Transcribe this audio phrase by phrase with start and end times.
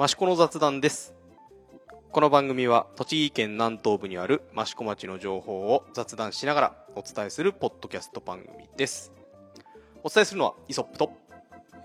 [0.00, 1.12] 益子の雑談です。
[2.12, 9.12] この番組は栃木県南東部にある益子町の情報を雑談しながらお伝えするポッドキャスト番組です。
[10.04, 11.12] お伝えするのはイソップと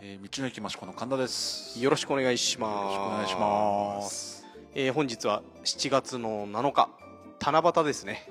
[0.03, 1.81] えー、道の駅益子の神田です。
[1.81, 2.75] よろしくお願いします。
[2.75, 4.45] よろしくお願いします。
[4.75, 6.89] えー本日は7月の7日、
[7.41, 8.29] 七夕ですね。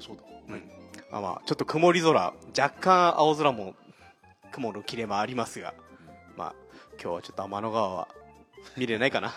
[0.00, 0.22] そうだ。
[0.48, 0.70] うん
[1.12, 3.76] あまあ、ちょっと曇り空、若干青空も
[4.50, 5.72] 雲の切れ間ありますが、
[6.36, 6.54] まあ、
[7.00, 8.08] 今日はちょっと天の川は
[8.76, 9.34] 見れないかな。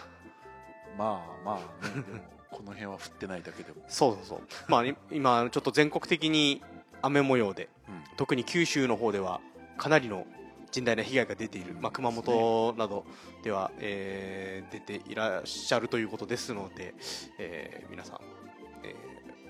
[0.97, 2.19] まあまあ、ね、でも
[2.51, 3.83] この辺は降ってないだけでも。
[3.87, 4.41] そうそうそう。
[4.67, 6.61] まあ、い今、ちょっと全国的に
[7.01, 8.03] 雨模様で、うん。
[8.17, 9.41] 特に九州の方では
[9.77, 10.25] かなりの
[10.71, 13.05] 甚大な被害が出ている、まあ、熊本など
[13.43, 16.95] では、えー出ていらっしゃるということですので、
[17.37, 18.19] えー皆さん、
[18.83, 18.95] えー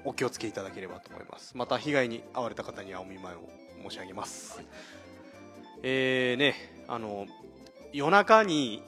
[0.05, 4.61] お気をつけいただければと思いますまた被害に遭われた方にはお見舞いを申し上げます、
[5.81, 6.55] えーね
[6.89, 7.25] あの
[7.93, 8.83] 夜中に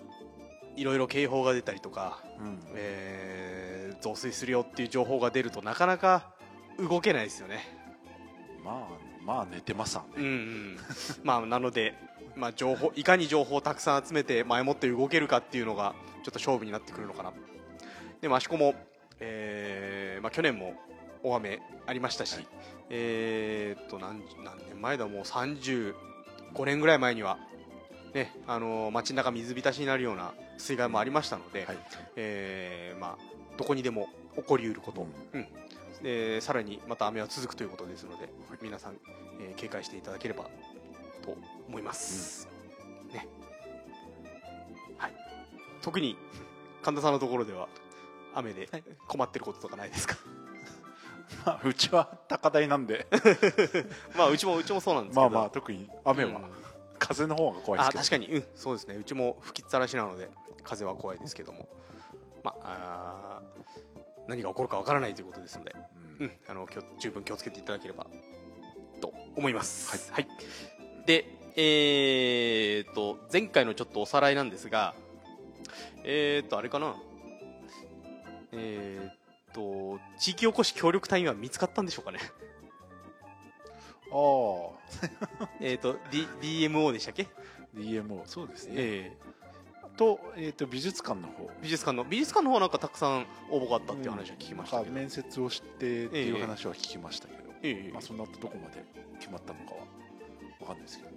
[0.75, 2.59] いろいろ警報が出たりとか、うん。
[2.75, 6.33] えー増水するよっていう情報が出るとなかなか
[6.77, 7.65] 動けないですよね。
[8.63, 10.09] まあ、まあ寝てますわね。
[10.17, 10.77] うんうん、
[11.23, 11.95] まあなので、
[12.35, 17.31] まあ、情報いかに情報をたくさん集めて前もって動けるかっていうのがちょっと勝負になってくるのかな。
[18.21, 18.75] で益子も、
[19.21, 20.75] えーまあ、去年も
[21.23, 22.45] 大雨ありましたし、
[22.89, 25.07] えーっと何何年前だ？
[25.07, 25.93] もう35
[26.65, 27.39] 年ぐらい前には、
[28.15, 31.77] ねあのー街中水浸しになるような水害もありましたので、はい。
[32.15, 35.41] えーまあ、どこにでも起こりうること、うん。
[35.41, 35.47] うん。
[36.01, 38.29] でさらにまた雨は続くということですので、
[38.61, 38.93] 皆さん、
[39.41, 40.45] えー警戒していただければ
[41.23, 42.47] と思います、
[43.13, 43.27] ね。
[44.97, 45.13] はい、
[45.81, 46.17] 特に
[46.83, 47.67] 神田さんのところでは
[48.33, 48.69] 雨で
[49.07, 50.15] 困ってることとかないですか、
[51.45, 53.07] まあ、うちは高台なんで、
[54.15, 55.29] まあうちもうちもそうなんですけど。
[55.29, 56.64] まあまあ、特に雨は、うん
[56.99, 57.99] 風の方が怖いですけど。
[57.99, 60.29] あ確かに、うん、そうですねうちも吹きっさらしなので
[60.63, 61.67] 風は怖いですけども
[62.43, 63.65] まああー
[64.27, 65.75] 何が起こるかわからないということですので
[66.19, 66.67] うんうん、あの
[66.99, 68.07] 十分気をつけていただければ
[69.01, 70.13] と思います。
[70.13, 70.27] はい。
[71.05, 74.95] で、えー、と前回のちょっとおさらいなんですが、
[76.03, 76.95] えー、とあれかな、
[78.53, 82.19] えー、と地域おこし協力隊員は見つかったんでしょうかね。
[84.11, 87.27] ああ、 えーと、D、DMO でしたっけ
[87.75, 88.73] ？DMO、そうですね。
[88.77, 89.17] え
[89.95, 91.45] と、えっ、と、美術館の方。
[91.45, 94.91] ー美術館の美術館の方はなんかたくさん応募があったっていう話は聞きましたけど。
[94.91, 98.83] なんか面接をしてっていう話は聞きましたけど、ええまあ、その後どこまで
[99.19, 99.81] 決まったのかは
[100.61, 101.15] わかんないですけどね。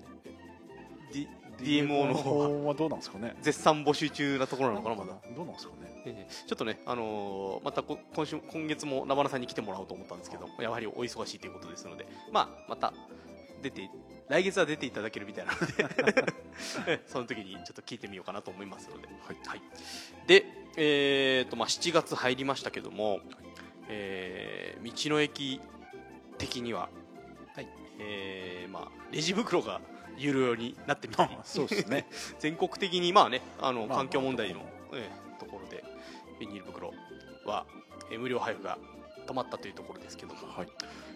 [1.13, 1.29] D、
[1.59, 3.37] DMO の方は方はどうなんですかね。
[3.43, 5.13] 絶賛募集中なところなのかなまだ。
[5.35, 5.88] どうなんですかね。
[6.09, 12.93] ええちょっとね、あのーまたこ今週今月もナバナさんに来てもらおうと思ったんですけどやはりお忙しいということですので、まあ、また
[13.63, 13.91] 出て
[14.29, 15.75] 来月は出ていただけるみたいなので
[16.87, 19.63] ええ その時にちょっと聞いてみようかなと思いますので、はい。
[20.27, 20.45] で、
[20.77, 23.21] えーとまあ、7月入りましたけども、
[23.89, 25.61] えー道の駅
[26.39, 26.89] 的には、
[27.55, 27.69] はい。
[27.99, 29.81] えーまあ、レジ袋が
[30.17, 31.37] 有料になってみたり。
[31.45, 32.07] そうですね。
[32.39, 34.61] 全国的にまあねあのまあ環境問題の、
[34.93, 35.11] ええ。
[35.11, 35.28] ところで
[36.39, 36.93] ビニール袋
[37.45, 37.67] は、
[38.11, 38.79] えー無料配布が
[39.27, 40.69] 止まったというところですけども、はい。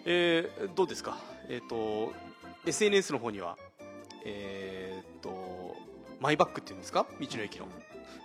[0.05, 1.19] えーどうですか、
[1.49, 2.12] えー、と
[2.66, 3.56] SNS の方には、
[4.25, 5.77] えー、と
[6.21, 7.06] マイバッグっていうんですか？
[7.21, 7.66] 道の駅の、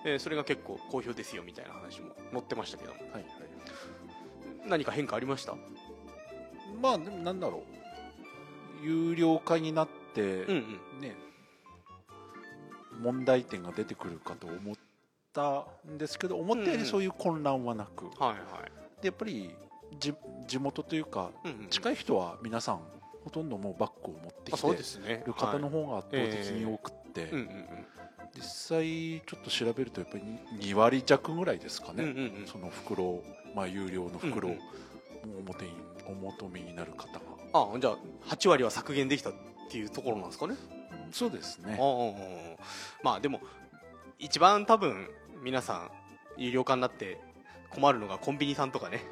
[0.06, 3.12] えーそれが結構好評ですよみたいな話も載ってましたけどもはい。
[3.14, 3.24] はい。
[4.68, 5.56] 何か変化ありました？
[6.82, 7.64] まあ、でもなんだろ
[8.84, 8.86] う。
[8.86, 10.56] 有料化になって、うん
[10.98, 11.16] うんね、
[13.02, 14.76] 問題点が出てくるかと思っ
[15.38, 19.54] たんですけど、思ったよりそういう混乱はなく、はいはい、でやっぱり
[20.00, 20.14] じ
[20.48, 22.80] 地元というか、うんうん、近い人は皆さん、
[23.24, 25.24] ほとんどもうバッグを持ってきてあそうですね。
[25.28, 27.66] る方のはい方が圧倒的に多くって、うんうんうん。
[28.36, 28.86] 実際
[29.26, 30.24] ちょっと調べるとやっぱり
[30.60, 32.48] 2割弱ぐらいですかね、うんうんうん。
[32.48, 33.22] その袋、
[33.56, 34.56] まあ、有料の袋を
[35.40, 35.72] 表に
[36.08, 37.20] お求めになる方が、
[37.54, 37.98] あじゃあ
[38.28, 39.34] 8割は削減できたっ
[39.70, 40.56] ていうところなんですかね。
[41.12, 41.78] そうですね。
[41.80, 42.64] ああ。
[43.04, 43.42] まあでも
[44.20, 45.08] 一番多分
[45.42, 45.92] 皆さん
[46.38, 47.20] 有料化になって
[47.70, 49.04] 困るのがコンビニさんとかね、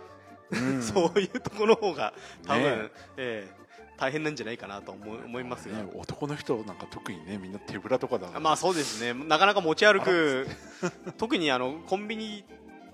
[0.51, 0.81] うん。
[0.83, 2.13] そういうところの方が
[2.45, 3.47] 多分、ねえ。
[3.51, 3.65] え
[3.97, 9.13] 大変なんじゃないかなと思い思いますが、ね男の人なんか特にねみんな手ぶらとかだまあそうですね。
[9.13, 10.47] なかなか持ち歩く
[11.17, 12.43] 特にあのコンビニ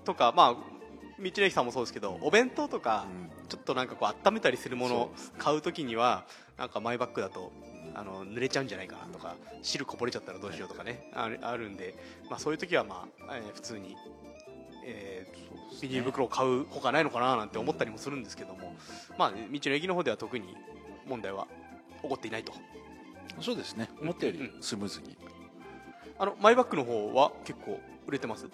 [0.04, 0.60] とかまあ道
[1.18, 3.32] の駅さんもそうですけどお弁当とかうん。
[3.48, 6.24] ちょっとなんかこう温めたりするものを買うときには
[6.56, 7.52] なんかマイバッグだと
[7.94, 11.94] あの濡れちゃうんじゃないかなとか汁こぼれちゃったらどうしようとかねあるあるんで、
[12.30, 13.96] まあ、そういう時はまあ、えー普通に、
[14.84, 18.76] えービニール袋を買うほかないのかななんて思ったりもするんですけども、
[19.18, 20.54] まあ、道の駅の方では特に
[21.08, 21.48] 問題は
[22.02, 22.52] 起こっていないと。
[23.40, 23.88] そうですね。
[24.00, 25.16] 思ったよりスムーズに。
[26.18, 28.46] あのマイバッグの方は結構売れてます？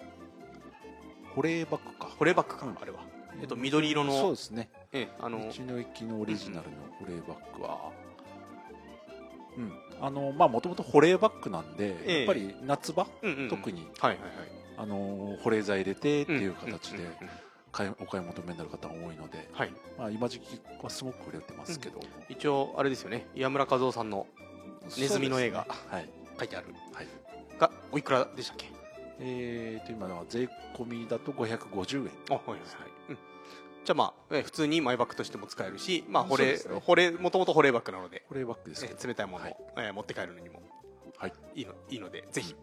[1.35, 2.05] 保冷バッグか。
[2.17, 2.77] 保冷バッグか、うん。
[2.81, 3.01] あれは。
[3.41, 4.11] えっと緑色の。
[4.13, 4.69] そうですね。
[4.91, 7.91] ええあの道の駅のオリジナルの保冷バッグは
[9.59, 12.17] もともと保冷バッグなんで、ええ。
[12.19, 13.49] やっぱり夏場、うんうんうん。
[13.49, 14.31] 特にはいはいはい。
[14.77, 17.15] あの保冷剤入れてっていう形でんんうんうん。
[17.71, 19.73] 買いお買い求めになる方が多いので、はい。
[19.97, 23.27] まあ、今時期はすごく売れてますけど、一応あれですよね。
[23.35, 24.25] 岩村和夫さんの
[24.97, 25.91] ネズミの映画そうですね。
[25.91, 26.09] はい。
[26.39, 26.67] 書いてある。
[26.93, 27.07] はい。
[27.59, 28.67] がおいくらでしたっけ？
[29.19, 32.11] えー、と今のは税込みだと550円。
[32.29, 32.59] あはいはい
[33.89, 36.59] じゃあまあ、え普通にマイバッグとしても使えるしまあ保冷、ね。
[36.85, 39.57] 保冷もともと保冷バッグなので保冷バッグですけどえ冷たいものを、はい。
[39.77, 40.61] えー持って帰るのにも
[41.17, 41.33] はい。
[41.55, 42.55] いいのいいのでぜひ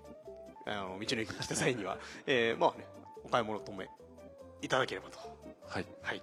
[0.66, 2.86] あの道の駅に来た際には、 えーまあね
[3.24, 3.82] お買い物とも
[4.62, 5.18] いただければと。
[5.66, 5.86] はい。
[6.00, 6.22] はい、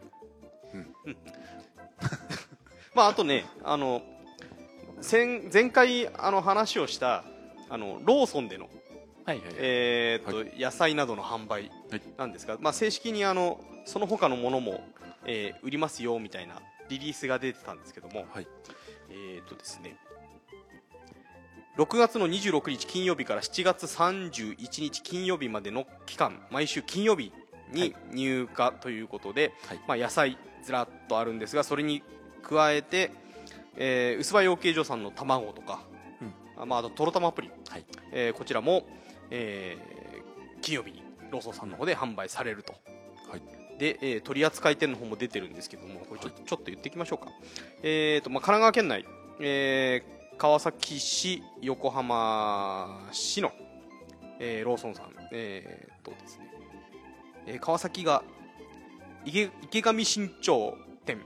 [0.73, 0.95] うん。
[1.03, 1.17] うん。
[2.95, 4.03] まああとねあの
[5.01, 7.25] 前前回あの話をした
[7.67, 8.69] あのローソンでの
[9.25, 14.83] はいはい、えーっと野菜などの販売はいなんですが、まあ、正式にあのその他のものも、
[15.25, 16.55] えー売りますよみたいな
[16.89, 18.47] リリースが出てたんですけども、はい。
[19.09, 19.97] えーっとですね
[21.77, 27.33] 6月の26日金曜日から7月31日金曜日までの期間毎週金曜日
[27.71, 29.79] に入荷ということで、はい。
[29.87, 32.03] まあ、野菜ずらっとあるんですがそれに
[32.43, 33.11] 加えて、
[33.75, 35.81] えー、薄葉養鶏場さんの卵とか、
[36.57, 37.85] あまあ、あととろたまアプリはい。
[38.11, 38.85] えーこちらも、
[39.31, 40.03] えー
[40.61, 42.81] 金曜日にローソンさんの方で販売されると、はい
[43.77, 47.31] で、えー取扱店の方も出てるんですけどもこれちょ,、ちょっと言っていきましょうか、
[47.81, 49.05] えーとまあ、神奈川県内、
[49.39, 53.51] えー川崎市横浜市の、
[54.39, 56.51] えーローソンさん、えーとですね。
[57.45, 58.23] えー川崎が
[59.25, 61.19] 池池上新町店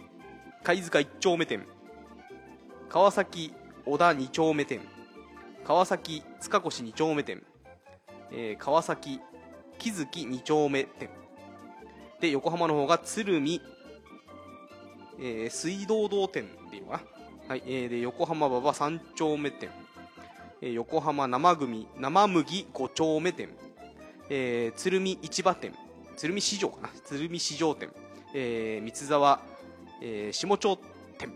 [0.64, 1.66] 貝塚1丁目店
[2.90, 3.54] 川崎
[3.86, 4.82] 小田2丁目店
[5.66, 7.42] 川崎塚越2丁目店、
[8.32, 9.20] えー川崎
[9.80, 11.10] 木月2丁目店
[12.20, 13.62] で横浜の方が鶴見、
[15.20, 17.02] えー水道堂店でいいのか
[17.48, 19.70] な、はいえーで横浜馬場3丁目店、
[20.62, 23.50] えー横浜生組生麦5丁目店、
[24.30, 25.74] えー鶴見市場店。
[26.16, 26.90] 鶴見市場かな。
[27.06, 27.90] 鶴見市場店、
[28.34, 29.40] えー三沢、
[30.02, 30.80] えー下町
[31.20, 31.32] 店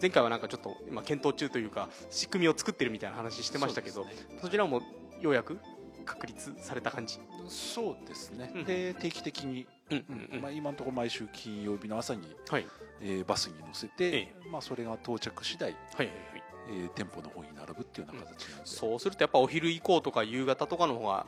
[0.00, 4.04] 前回はなんかちょっと今検討中というか仕組みを作ってるみたいな話してましたけど
[4.40, 4.50] そ,、ね。
[4.50, 4.80] ちらも
[5.20, 5.58] ようやく
[6.04, 8.64] 確立された感じ、そうですね、うん。
[8.64, 10.40] で定期的に、うんうんうん。
[10.42, 12.66] まあ、今のところ毎週金曜日の朝に、はい、
[13.00, 16.42] えーバスに乗せて、えまあ、それが到着次第、はいはいはい。
[16.68, 21.26] えー店舗の方に並ぶっていうような形なので、そうするとやっぱお昼以降とか夕方とかの方が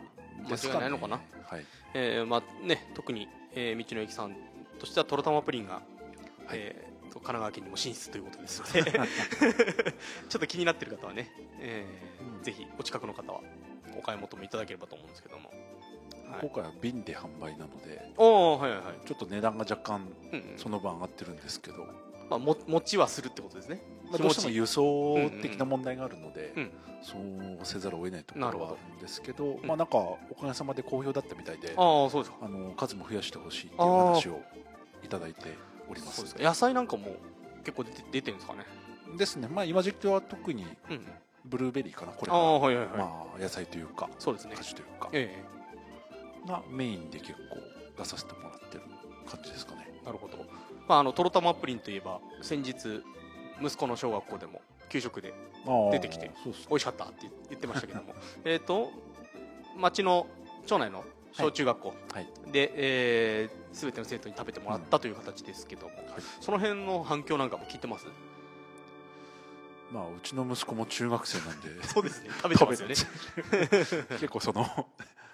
[0.48, 1.20] 間違いないのかな。
[1.46, 1.64] はい。
[1.94, 4.36] えーまあね、特に、えー道の駅さん
[4.78, 5.84] としてはとろたまプリンが、はい。
[6.54, 8.90] えーと神奈川県にも進出ということですので
[10.28, 11.30] ちょっと気になっている方はね、
[11.60, 12.42] えーうん。
[12.42, 13.40] ぜひお近くの方は
[13.96, 15.58] お買い求めいただければと思うんですけども、はい、
[16.40, 20.58] 今回は瓶で販売なのでおーはいはいはい、ちょっと値段が若干うんうん。
[20.58, 21.86] その晩上がってるんですけど、
[22.30, 23.80] まあ、も持ちはするってことですね。
[24.10, 26.70] まあ、どうしても輸送的な問題があるので、うん
[27.02, 29.66] そうせざるを得ないところはあるんですけどうん。
[29.66, 32.38] まあなんかおかげさまで好評だったみたいで、ああそうですか。
[32.40, 34.40] あの数も増やしてほしいっていう話を
[35.02, 35.42] いただいて
[35.90, 36.16] おります。
[36.16, 36.42] そうですか。
[36.42, 37.16] 野菜なんかも
[37.62, 38.64] 結構出て出てるんですかね。
[39.18, 39.48] ですね。
[39.48, 41.00] まあ今時期は特にうん
[41.44, 44.54] ブルーベリーかなこれあはいはいはい、まあ野菜というかそうですね。
[44.56, 45.10] 果樹というか。
[45.12, 45.44] え
[46.46, 47.56] がメインで結構
[47.96, 48.82] 出させてもらってる
[49.26, 49.88] 感じですかね。
[50.02, 50.38] えなるほど。
[50.88, 53.02] まああのとろたまプリンといえば先日
[53.62, 55.32] 息子の小学校でも給食で
[55.92, 56.30] 出てきて
[56.68, 58.14] 美味しかったって言ってましたけども。
[58.44, 58.90] えっと
[59.76, 60.26] 町の
[60.66, 62.28] 町内の小中学校はい。
[62.52, 66.04] で、えー、全ての生徒に食べてもらったという形ですけども、はい。
[66.40, 68.06] その辺の反響なんかも聞いてます？
[69.90, 71.82] まあうちの息子も中学生なんで。
[71.88, 72.30] そうですね。
[72.42, 72.94] 食べてますよね。
[74.20, 74.64] 結構その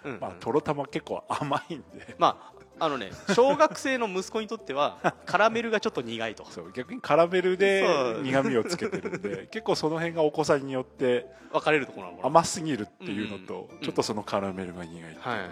[0.03, 2.15] うんうんまあとろたま結構甘いんで。
[2.17, 6.45] まああのね小学生の息子にとっては カラメルがちょっと苦いと。
[6.45, 7.85] そう逆にカラメルで
[8.23, 15.49] 苦味をつけてるんで 結構その辺がお子さんによって分かれるところ甘すぎるっていうのと、うんちょっとそのカラメルが苦いっていうのと、はいはい、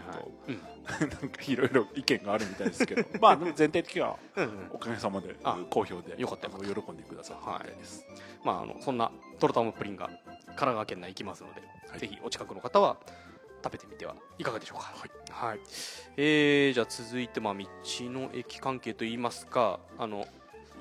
[0.48, 0.62] うん。
[0.89, 4.68] なんかいろいろ意見があるみたいですけどまあ全体的にはうんうん。
[4.72, 8.06] おかげさまであ好評でよかった喜んでくださったみたいです、
[8.44, 12.00] まあ、あのそんなとろたまプリンが神奈川県内行きますので、はい。
[12.00, 12.98] ぜひお近くの方は、
[13.63, 14.94] 食べてみてはいかがでしょうか？
[14.96, 15.60] はい、はい。
[16.18, 17.66] えー、じゃあ続いて、まあ、道
[18.10, 20.28] の駅関係といいますかあの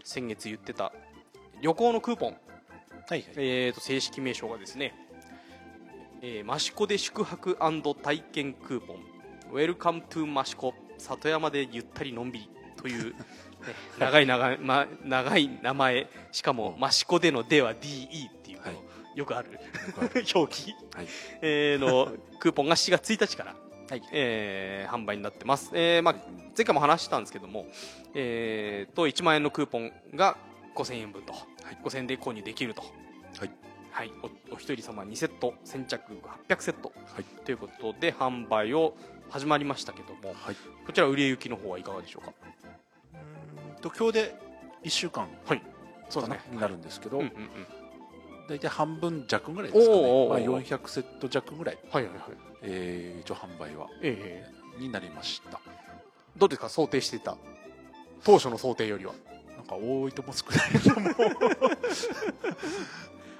[0.04, 0.92] 先月言ってた
[1.61, 2.37] 旅行のクーポン、
[3.08, 4.94] はいえー、と正式名称がですね、
[6.23, 7.56] えー、益子で宿泊
[8.02, 8.97] 体験クーポン。
[9.50, 12.50] Welcome to 益子里山でゆったりのんびり。
[12.76, 13.16] という、 ね、
[13.99, 16.08] 長い長い、ま、長い名前。
[16.30, 18.28] しかも益子での「で」は DE
[19.18, 19.50] よくある
[20.32, 21.08] 表記、はい。
[21.42, 23.56] えーのクーポンが4月1日から、
[23.90, 24.02] はい。
[24.12, 26.14] えー販売になってます、えーまあ、
[26.56, 27.66] 前回も話したんですけども、
[28.14, 30.37] えー、と1万円のクーポンが
[30.76, 31.34] 5000円分と、
[31.84, 33.50] 5000円で購入できると、はい。
[33.90, 34.12] はい、
[34.50, 36.12] おお一人様2セット先着
[36.48, 36.92] 800セット。
[37.12, 37.25] はい。
[37.44, 38.96] ということで販売を
[39.30, 40.56] 始まりましたけどもはい。
[40.87, 42.32] こちら売れ行きの方はいかがでしょうか？
[43.14, 44.38] うーんと今日で
[44.84, 45.62] 1週間はい。
[46.08, 46.54] そうかなですね。
[46.54, 47.77] になるんですけど、うんうんうん
[48.49, 50.00] 大体半分弱ぐらいですかね。
[50.00, 52.23] おーおーまあ、400セット弱ぐらい、はいはいはい。
[52.62, 53.87] えー一応販売は。
[54.02, 54.45] え
[54.78, 54.81] え。
[54.81, 55.61] になりました。
[56.37, 57.37] どうですか想定していた？
[58.25, 59.12] 当初の想定よりは。
[59.57, 61.11] なんか多いとも少ないとも。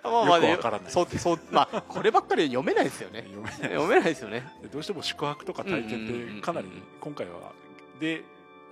[0.03, 0.93] まあまあねよくわからない。
[0.93, 3.23] そうそうまあこればっかり読めないですよね。
[3.31, 3.59] 読めない。
[3.59, 4.47] 読めないですよね。
[4.63, 6.69] でどうしても宿泊とか体験ってかなり
[7.01, 7.53] 今回は
[8.01, 8.23] で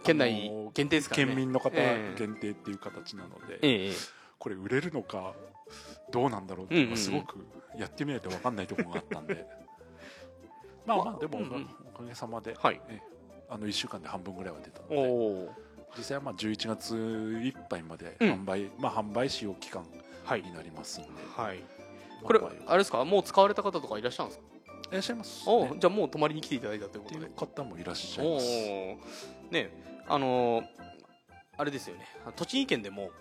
[0.05, 1.27] 県内あのー限定ですからね。
[1.29, 2.19] 県民の方ええ。
[2.19, 3.93] 限定っていう形なので、ええ
[4.39, 5.35] これ売れるのか
[6.11, 7.45] どうなんだろうっていうのがすごく
[7.77, 9.47] やってみないと分かんないところがあったんで。
[10.87, 11.69] まあまあでも、うんうん。
[11.95, 12.81] おかげさまで、はい。
[12.89, 13.01] え
[13.49, 15.55] あの1週間で半分ぐらいは出たのおでお
[15.99, 16.97] 実際はまあ11月
[17.45, 18.29] いっぱいまでうん。
[18.33, 19.85] 販売、まあ販売使用期間
[20.25, 20.43] はい。
[20.43, 21.59] になりますんで、はい。
[21.59, 21.65] ま
[22.23, 23.05] あこれまああれですか？
[23.05, 24.47] もう使われた方とかいらっしゃるんですか？
[24.91, 27.27] いらっしゃいます、おね、じゃあもう泊まりに来ていただいたということで。
[27.35, 28.47] 方もいらっしゃいます。
[29.51, 29.71] ね
[30.07, 30.67] あのー
[31.59, 32.07] あれですよね。
[32.37, 33.13] 栃木県でも、はい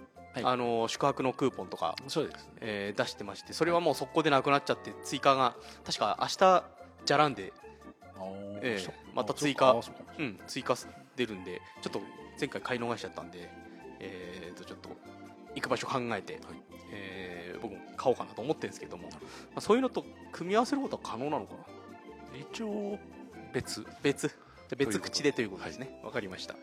[0.44, 2.51] あのー宿泊のクーポンとか、そうですね。
[2.62, 6.63] えー出してましてそれはもう速攻でなくなっちゃって追加が確か明日
[7.06, 7.54] じゃらんで、
[8.62, 9.75] ええそうまた追加
[10.18, 10.75] うん、追加
[11.15, 12.01] 出るんでちょっと
[12.39, 13.50] 前回買い逃しちゃったんで、
[14.00, 14.89] えー、とちょっと
[15.56, 16.39] 行く場所考えて、
[16.92, 19.18] えー僕も買おうかなと思ってるんですけども、ま
[19.56, 21.60] あ、そういうのと組み合わせることは可能なのかな？
[22.38, 23.00] 一応
[23.54, 23.86] 別。
[24.04, 24.30] 別
[24.78, 26.56] 別口でということですねわ、かりました。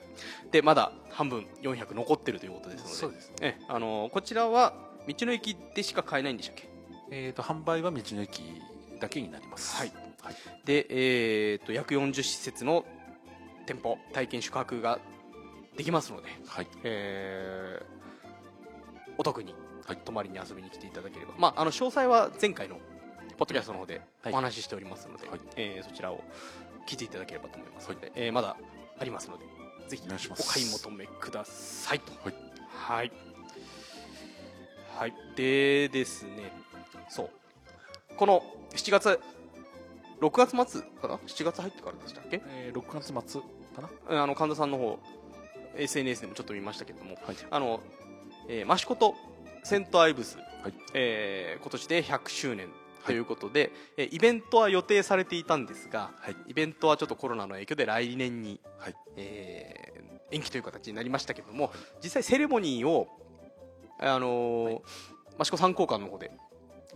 [0.50, 2.94] でまだ半分400残ってるということですので。
[2.94, 3.36] そうですね。
[3.40, 4.74] えあのーこちらは
[5.06, 6.68] 道の駅でしか買えないんでしたっけ？
[7.10, 8.42] えー、と販売は道の駅
[9.00, 9.76] だけになります。
[9.76, 9.92] はい。
[10.22, 12.84] はい、で、えー、と約40施設の
[13.66, 14.98] 店舗体験宿泊が
[15.76, 16.66] できますので、はい。
[16.84, 17.92] えー
[19.18, 19.54] お得に
[19.86, 19.96] はい。
[19.98, 22.76] 泊まりに遊びに来ていただければ、まあ、あの詳細は前回の
[23.36, 24.32] ポッドキャストの方ではい。
[24.32, 25.40] お話ししておりますので、はい。
[25.56, 26.22] えーそちらを
[26.86, 28.56] 聞いていただければと思いますので、えーまだ
[28.98, 29.44] ありますので
[29.88, 32.00] ぜひお買い求めください。
[32.00, 32.34] とはい。
[32.72, 33.12] はい、
[34.98, 35.14] はい。
[35.36, 36.52] でですね。
[37.08, 37.30] そう。
[38.16, 39.20] この7月
[40.20, 42.40] 6月末かな？7月入ってからでしたっけ？
[42.46, 43.40] えー、6月末
[43.74, 44.22] かな？
[44.22, 44.98] あの神田さんの方
[45.76, 47.36] SNS でもちょっと見ましたけども、はい。
[47.50, 47.80] あの、
[48.48, 49.14] えー、益子と
[49.64, 50.74] セントアイブス、はい。
[50.94, 52.68] えー今年で100周年
[53.06, 56.36] ということで、えーイベントは予定されていたんですが、はい。
[56.48, 58.94] イベントはちょっとコロナの影響で来年に、はい。
[59.16, 60.02] えー
[60.34, 63.06] 延期という形になりましたけども、実際セレモニーを、
[63.98, 64.80] あのー
[65.40, 66.30] 益子三交館の方で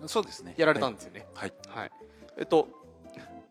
[0.07, 0.55] そうですね。
[0.59, 1.27] やられたんですよね。
[1.35, 1.91] はい、はい。
[2.39, 2.69] えっと、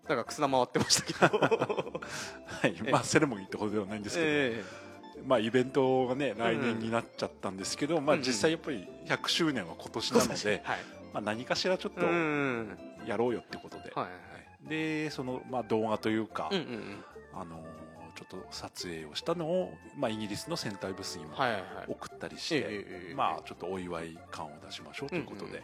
[0.08, 1.40] なんかくす玉回ってましたけど、
[2.46, 2.92] はい。
[2.92, 4.64] まあセレモニーってことではないんですけど、え
[5.26, 8.26] まあイベントがね来年になっちゃったんですけど、まあうんうん。
[8.28, 10.80] 実際やっぱり100周年は今年ーなので、はい。
[11.16, 12.78] まあ何かしらちょっとうん。
[13.06, 13.94] やろうよってことで、
[14.68, 16.50] でそのまあ動画というか、
[17.34, 21.34] あのーちょっと撮影をしたのを、まあ、イギリスのセンターブスにも
[21.90, 25.64] 送ったりして、まあちょっとお祝い感を出しましょうということで、うん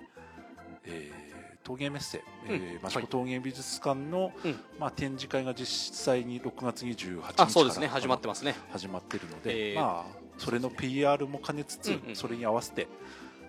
[0.85, 1.31] えー
[1.63, 2.55] 陶芸メッセ、うん。
[2.55, 4.59] えー益子陶芸美術館の、うん。
[4.79, 7.87] まあ、展示会が実際に6月28日あそうですね。
[7.87, 8.55] から始まってますね。
[8.71, 9.79] 始まってるので、えー。
[9.79, 12.87] まあそれの PR も兼ねつつ、それに合わせて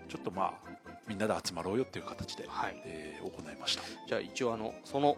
[0.09, 0.72] ちょっとまあ
[1.09, 2.81] みんなで集まろうよっていう形で、はい。
[2.85, 3.83] えー行いました。
[4.09, 5.17] じゃあ一応あのその、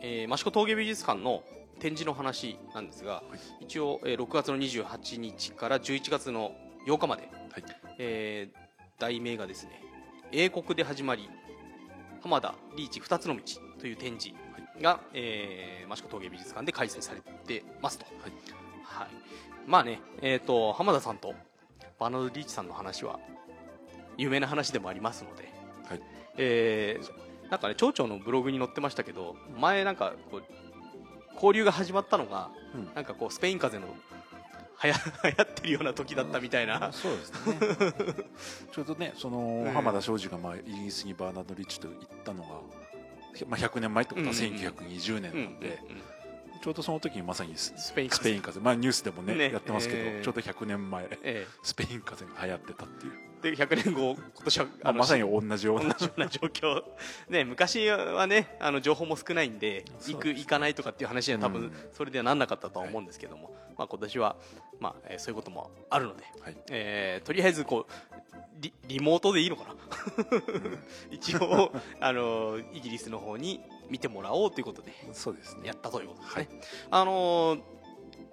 [0.00, 1.42] えー、益子陶芸美術館の
[1.78, 3.22] 展示の話なんですが、
[3.60, 6.52] 一応、えー6月の28日から11月の
[6.86, 7.64] 8日まで、はい。
[7.98, 8.66] えー
[8.98, 9.82] 題名がですね
[10.32, 11.28] 英国で始まり
[12.22, 13.42] 浜田リーチ2つの道
[13.78, 14.34] という展示
[14.80, 18.32] が、えー益子陶芸美術館で開催されてますと、はい。
[18.82, 19.08] はい、
[19.66, 21.34] まあね、えー、と浜田さんと
[21.98, 23.20] バーナード・リーチさんの話は
[24.16, 25.52] 有名な話でもありますので、
[25.88, 26.00] はい。
[26.38, 30.42] えーなんかね町長のブログに載ってましたけど前なんかこう
[31.34, 32.90] 交流が始まったのが、うん。
[32.94, 34.02] なんかこうスペイン風邪の
[34.76, 34.94] はや
[35.24, 37.58] 流行ってるような時だったみたいな、そうですね。
[38.72, 42.48] ちょうどねその、ええ浜田庄司が、まあ、イギリスにバーナード・リッチと行ったのが
[43.48, 44.56] まあ、100年前ってことはうんうんうん。
[44.56, 46.02] 1920年うんなんで、うんうん
[46.62, 48.28] ちょうどその時にまさにススペイン風。
[48.32, 49.52] 邪、まあ、ニュースでもねね。
[49.52, 50.24] やってますけど、えー。
[50.24, 55.94] ちょうど100年前えスペイン風邪が流行ってたっていう、えで100年後今年はまあ、のまさに同じような。
[55.94, 56.82] 同じような状況。
[57.28, 61.72] ね昔はねあの情報も少ないんで行く行かないとかっていう話には多分うん。
[61.92, 64.36] それではなんなかったとは思うんですけども、まあ今年は
[64.80, 66.56] まあ、えーそういうこともあるので、はい。
[66.70, 67.92] えーとりあえずこう
[68.60, 69.74] リリモートでいいのかな？
[71.10, 75.66] 一応あのイギリスの方に見てもらおうということでそうですね。
[75.68, 76.48] やったということですね、
[76.90, 77.62] あのー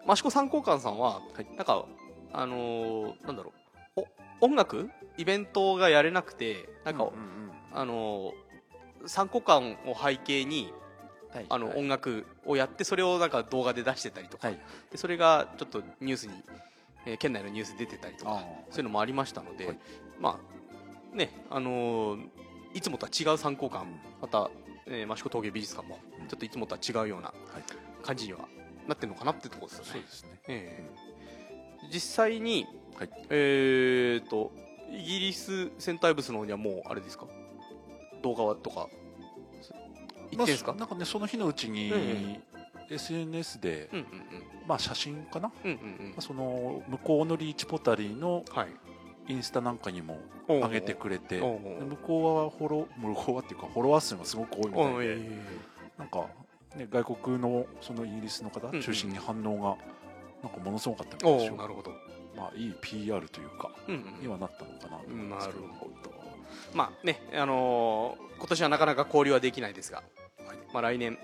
[0.05, 1.45] 益子三交換さんは、はい。
[1.55, 1.85] なんか
[2.33, 3.53] あのーなんだろ
[3.95, 4.01] う。
[4.01, 4.07] お
[4.41, 4.89] 音楽？
[5.17, 8.33] イベントがやれなくてなんか、うんうんあの
[9.05, 10.71] 参考館を背景に
[11.31, 11.79] うんはいあの、はい。
[11.79, 14.59] 音楽をやってそれをなんか動画で出してたりとか、はい。
[14.91, 16.33] でそれがちょっとニュースに、
[17.05, 19.77] えー県内のニュース出てたりとかあそういうのもありましたので、はい。
[20.19, 20.39] ま
[21.13, 22.27] あねあのー
[22.75, 23.85] いつもとは違う参考館
[24.21, 24.49] また、
[24.87, 26.27] えー、益子陶芸美術館もうん。
[26.27, 27.63] ちょっといつもとは違うようなはい。
[28.03, 28.39] 感じには
[28.87, 29.91] なってるのかなってところですよね。
[29.91, 30.29] そうですね。
[30.47, 31.12] ええ
[31.91, 33.09] 実際に、はい。
[33.29, 34.51] えー、と
[34.91, 37.25] イギリス戦隊物の方にはもうあれですか？
[38.21, 38.87] 動画とか。
[40.31, 42.43] 行ってんですか、まあなんかねその日のうちに、うん
[42.89, 44.05] SNS で、うんうん
[44.67, 46.05] まあ、写真かな、まうんうんうん。
[46.07, 48.67] うんあその向こうのリーチポタリーのはい。
[49.29, 55.41] インスタなんかにも上げてくれて向こうはフォロー向こうはっていうかフォロワー数がすごく多いみたいで、え
[55.97, 56.27] なんか、
[56.75, 58.81] ね、外国のそのイギリスの方うん。
[58.81, 59.77] 中心に反応が
[60.43, 61.91] なんかものすごかったみたいですようなるほど、
[62.35, 64.97] まあいい PR というかうんにはなったのかな。
[64.97, 66.11] と思うんですけどなるほど。
[66.73, 70.03] まあねあのー今年はなかなか交流はできないですが、
[70.45, 70.57] はい。
[70.73, 71.17] まあ、来年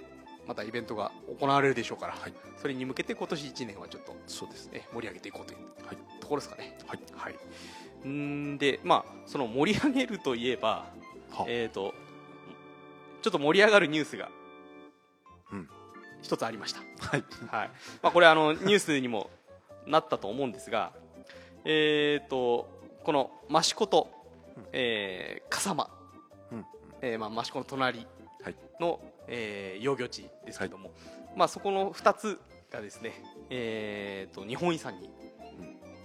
[0.48, 2.34] またイベントが行われるでしょうから、はい。
[2.58, 4.84] それに向けて今年1年はちょっとそうですね。
[4.86, 5.98] え盛り上げていこうというはい。
[6.22, 6.78] ところですかね。
[6.88, 7.00] はい。
[7.14, 10.86] はい、んで、まあ、その盛り上げるといえば、
[11.30, 11.94] はえー、と
[13.22, 14.34] ちょっと盛り上がるニュースがうん
[16.22, 16.80] 一つありました。
[17.00, 17.24] はい。
[17.50, 17.70] はい。
[18.02, 19.30] まあ、これあのニュースにも
[19.88, 20.92] なったと思うんですが、
[21.66, 22.70] えー、と
[23.04, 24.10] この益子と、
[24.58, 24.66] うん。
[24.74, 25.90] えー笠間、
[26.52, 26.66] うん。
[27.02, 28.06] えーまあ、益子の隣
[28.44, 28.56] はい。
[28.80, 30.92] の、えー養魚地ですけども、
[31.36, 32.40] まあ、そこの2つ
[32.72, 33.14] がですね、
[33.50, 35.10] えー、と日本遺産に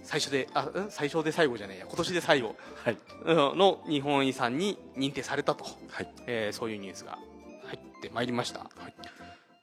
[0.03, 0.91] 最初であうん？
[0.91, 1.85] 最初で最後じゃないや。
[1.87, 2.55] 今年で最後。
[2.83, 2.97] はい。
[3.25, 3.57] うん。
[3.57, 6.13] の日本遺産に認定されたと、はい。
[6.27, 7.17] えーそういうニュースが
[7.65, 8.93] 入ってまいりました、はい。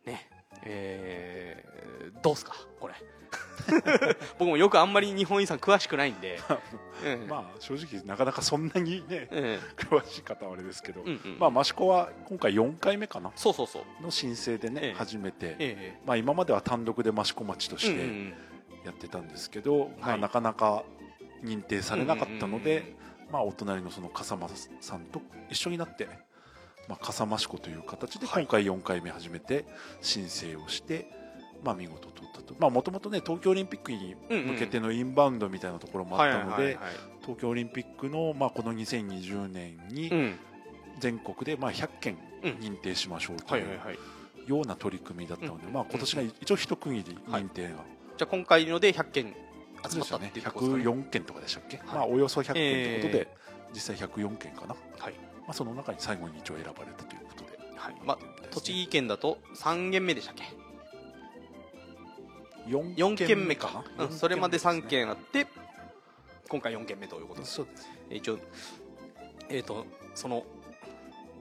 [0.07, 0.29] ね
[0.65, 1.73] えー
[2.23, 2.95] どうすかこれ。
[4.39, 6.39] 僕もよくあんまり日本遺産詳しくないんで、
[7.05, 9.45] う んまあ正直なかなかそんなにねうん
[9.77, 13.33] 詳しい方はあれですけど、うんうんまあ益子は今回4回目かな。
[13.35, 14.03] そうそうそう。
[14.03, 14.95] の申請でね、ええ。
[14.95, 18.35] 初めて、えまあ、今までは単独で益子町とえして
[18.85, 20.21] やってたんですけど、まあ、はい。
[20.21, 20.85] なかなか
[21.43, 22.95] 認定されなかったので、
[23.31, 24.49] まあ、お隣のその笠間
[24.81, 26.09] さんと一緒になって、
[26.89, 28.43] まあ、笠間市子という形ではい。
[28.45, 29.65] 今回4回目初めて
[30.01, 31.09] 申請をして、
[31.65, 32.71] まあ、見事取ったと。
[32.71, 40.39] もともとね東京オリンピックに向けてのインバウンドみたいなところもあったのではいはいはい東京オリンピックの、まあ、この2020年にうん。
[40.99, 42.51] 全国でまあ100件うん。
[42.55, 43.99] 認定しましょうとはいいうはいはい
[44.47, 47.43] ような取り組みだったので、うんまあ、今年が一応一区切りはい。
[47.43, 47.77] 認定が、じゃ
[48.23, 49.35] あ今回ので100件
[49.89, 50.95] 集まったっていうところですかね。
[50.97, 51.87] 104件とかでしたっけ、はい。
[51.87, 53.37] まあ、およそ100件ということで、え
[53.73, 55.15] 実際104件かな、まはい
[55.49, 57.97] あ、その中に最後に一応選ばれたということで、はい。
[58.05, 58.19] まあ、
[58.51, 60.45] 栃木県だと3件目でしたっけ
[62.69, 65.49] ？4 4件目かな、うん、それまで3四件あって
[66.49, 67.47] 今回4件目ということで。
[67.47, 67.89] すそうです。
[68.11, 68.39] 一応
[69.49, 70.45] えっ、とその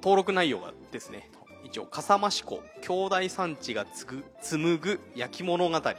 [0.01, 1.29] 登録内容がですね
[1.63, 5.89] 一応笠間市子兄弟産地がつぐ紡ぐ焼き物語と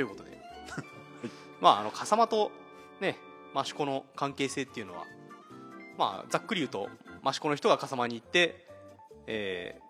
[0.00, 0.38] いうことで、
[1.60, 2.50] まああの笠間と
[3.00, 3.16] ね
[3.56, 5.06] 益子の関係性っていうのは
[5.96, 6.88] まあざっくり言うと
[7.26, 8.66] 益子の人が笠間に行って、
[9.26, 9.84] えー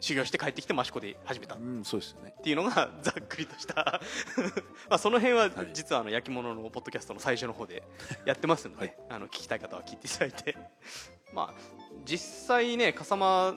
[0.00, 1.56] 修行して帰ってきて益子で始めた。
[1.56, 2.34] うん、そうですよね。
[2.38, 4.00] っていうのが ざっくりとした。
[4.88, 5.70] まあその辺ははい。
[5.74, 7.82] 実はあの焼き物のポッドキャストの最初の方で
[8.24, 8.96] やってますので、はい。
[9.10, 10.56] あの聞きたい方は聞いていただいて。
[11.34, 11.60] まあ
[12.04, 13.54] 実際ね笠間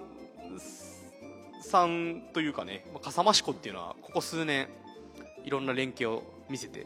[1.61, 4.67] さんというかねまあ笠間志子っていうのはここ数年
[5.45, 6.85] いろんな連携を見せて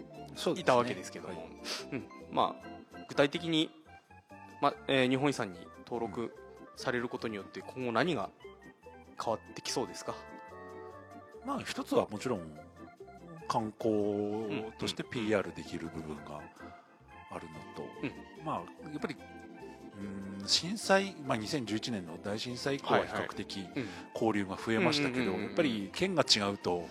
[0.56, 1.48] いたわけですけども、はい。
[1.94, 2.68] うん、まあ
[3.10, 3.72] 具体的に、
[4.62, 6.34] まえー日本遺産に登録
[6.76, 8.30] されることによって今後何が
[9.24, 10.16] 変わってきそうですか？
[11.46, 12.42] まあ一つはもちろん
[13.48, 16.42] 観光として PR できる部分が
[17.32, 18.46] あるのと、うん。
[18.46, 19.16] まあやっぱり
[20.42, 23.88] うん震災、まあ、2011年の大震災以降は比較的うん。
[24.14, 26.88] 交流が増えましたけど、やっぱり県が違うと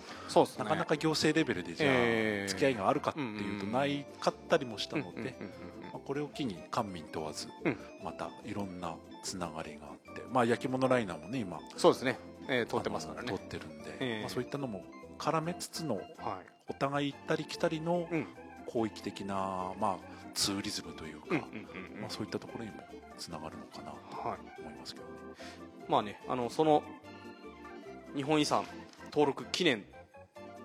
[0.57, 2.49] なかなか行政レベルでじゃあえー。
[2.49, 5.35] 付き合いがあるかっていうとないかったりもしたので、
[6.07, 7.77] これを機に官民問わず、うん。
[8.01, 12.17] またいろんなつながりがあって、まあ、焼き物ライナーもね今そうですね、
[12.47, 13.27] えー、通ってますからね。
[13.27, 14.85] 通ってるんで、ええまあ、そういったのも
[15.19, 16.03] 絡めつつのはい。
[16.69, 18.27] お互い行ったり来たりのうん。
[18.71, 19.97] 広域的な、まあ、
[20.33, 22.01] ツーリズムというか、うんうんうんうん。
[22.01, 22.77] まあ、そういったところにも
[23.17, 24.61] つながるのかなとはい。
[24.61, 25.11] 思いますけどね。
[25.89, 26.83] まあねあのその
[28.15, 28.63] 日本遺産
[29.11, 29.83] 登録記念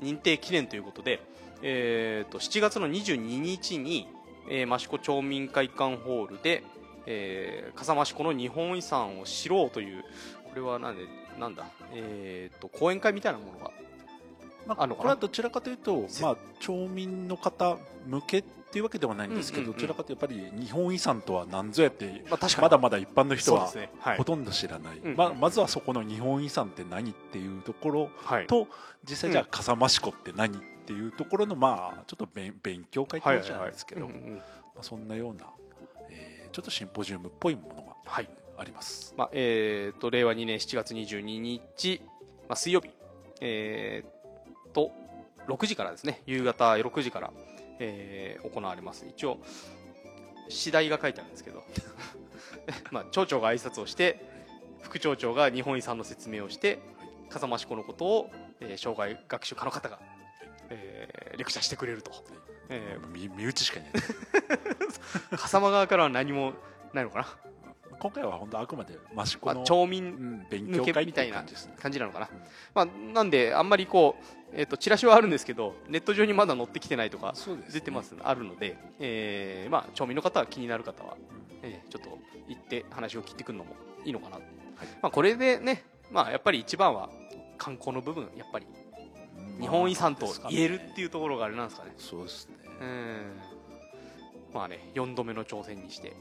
[0.00, 1.20] 認定記念ということで、
[1.62, 4.09] えー、と7月の22日に、
[4.48, 6.64] えー、益子町民会館ホールで、
[7.07, 10.02] えー、笠間市子の日本遺産を知ろうという
[10.44, 11.07] これはなんで
[11.38, 13.70] なんだ、えー、と講演会みたいなものが
[14.66, 17.76] まあ、あこれはどちらかというと、せまあ、町民の方
[18.07, 23.70] 向けっていうわけではないんですけど、どちらかというとやっぱり日本遺産とは何ぞやってまあまだまだ一般の人は
[24.16, 28.46] ほとんど知らない、うんまあ、まずはそこの日本遺産って何っていうところはい。
[28.46, 28.68] と
[29.05, 29.50] 実際じゃあうん。
[29.50, 30.61] 笠間市湖って何っ
[30.92, 34.37] ていうところのまあちょっと勉勉強会ってじゃないですけど、うんうんうん。
[34.37, 34.42] ま
[34.81, 35.46] あ、そんなような、
[36.11, 38.28] えーちょっとシンポジウムっぽいものがはい
[38.59, 39.14] あります。
[39.16, 42.02] まあえー、と令和2年7月22日、
[42.48, 42.90] まあ、水曜日、
[43.40, 44.92] えー、と
[45.48, 46.22] 6時からですね。
[46.26, 47.33] 夕方6時から、
[47.78, 49.07] えー行われます。
[49.09, 49.38] 一応
[50.48, 51.64] 次第が書いてあるんですけど、
[52.92, 54.20] まあ、町長が挨拶をして
[54.83, 56.81] 副町長が日本遺産の説明をして
[57.31, 59.98] 風間志子のことを、えー障害学習家の方が、
[60.72, 62.12] えーレクチャーしてくれると、
[62.68, 63.92] え身身内しかいない。
[63.92, 66.52] ー、 笠間側からは何も
[66.92, 67.26] ないのかな、
[67.98, 71.35] 今回は本当あくまで益子まあ、の、町民うん勉強会っていう
[71.80, 72.42] 感じなのかな、うん。
[72.74, 77.35] まあ、なんであんまりこう、えー、とチラシはあるんですけどネット上にまだ載ってきてないとか
[77.72, 81.16] 出てます、あるので、えーまあ、町民の方は気になる方は、
[81.62, 84.38] えーちょっと行って話を聞いてくるのもいいのかな、
[85.00, 87.08] まあ、これでね、まあ、やっぱり一番は
[87.56, 88.66] 観光の部分やっぱり
[89.60, 91.92] 日本遺産と言えるっていうところがあれなんですかね。
[91.98, 92.54] そうですね。
[92.80, 93.22] うん。
[94.54, 96.12] まあね4度目の挑戦にして、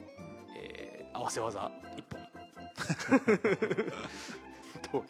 [0.58, 2.22] えー合わせ技一本。
[4.92, 5.04] と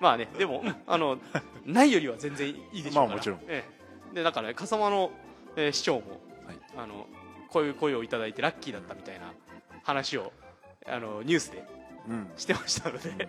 [0.00, 1.18] まあねでもあの
[1.64, 3.38] ないよりは全然いいでしょうから、まあもちろん。
[3.46, 3.64] え
[4.12, 4.14] え。
[4.14, 5.10] でだからね笠間の、
[5.56, 6.58] えー市長も、はい。
[6.76, 7.06] あの
[7.50, 9.32] こういう声をいただいてラッキーだったみたいな
[9.84, 10.32] 話を
[10.86, 11.64] あのニュースで
[12.08, 12.30] うん。
[12.36, 13.28] してましたので、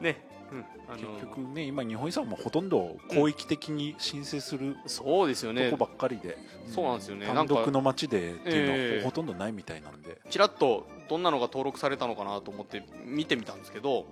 [0.00, 0.64] ね、うん、
[0.96, 5.70] 結局ね今日本遺産もほとんど広域的に申請するそうですよね。
[5.70, 6.38] とこばっかりで、
[6.74, 7.26] そうなんですよね。
[7.26, 8.98] 単独の町でっていうのええ。
[8.98, 14.06] はほとんどないみたいなんで、ちらっとどんなのが登録されたのかなと思って見てみたんですけど、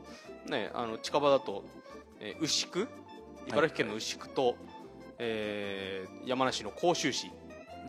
[0.49, 1.65] ね、あの近場だと、
[2.21, 2.87] えー牛久？
[3.49, 4.57] 茨城県の牛久と、
[5.19, 7.31] えー山梨の甲州市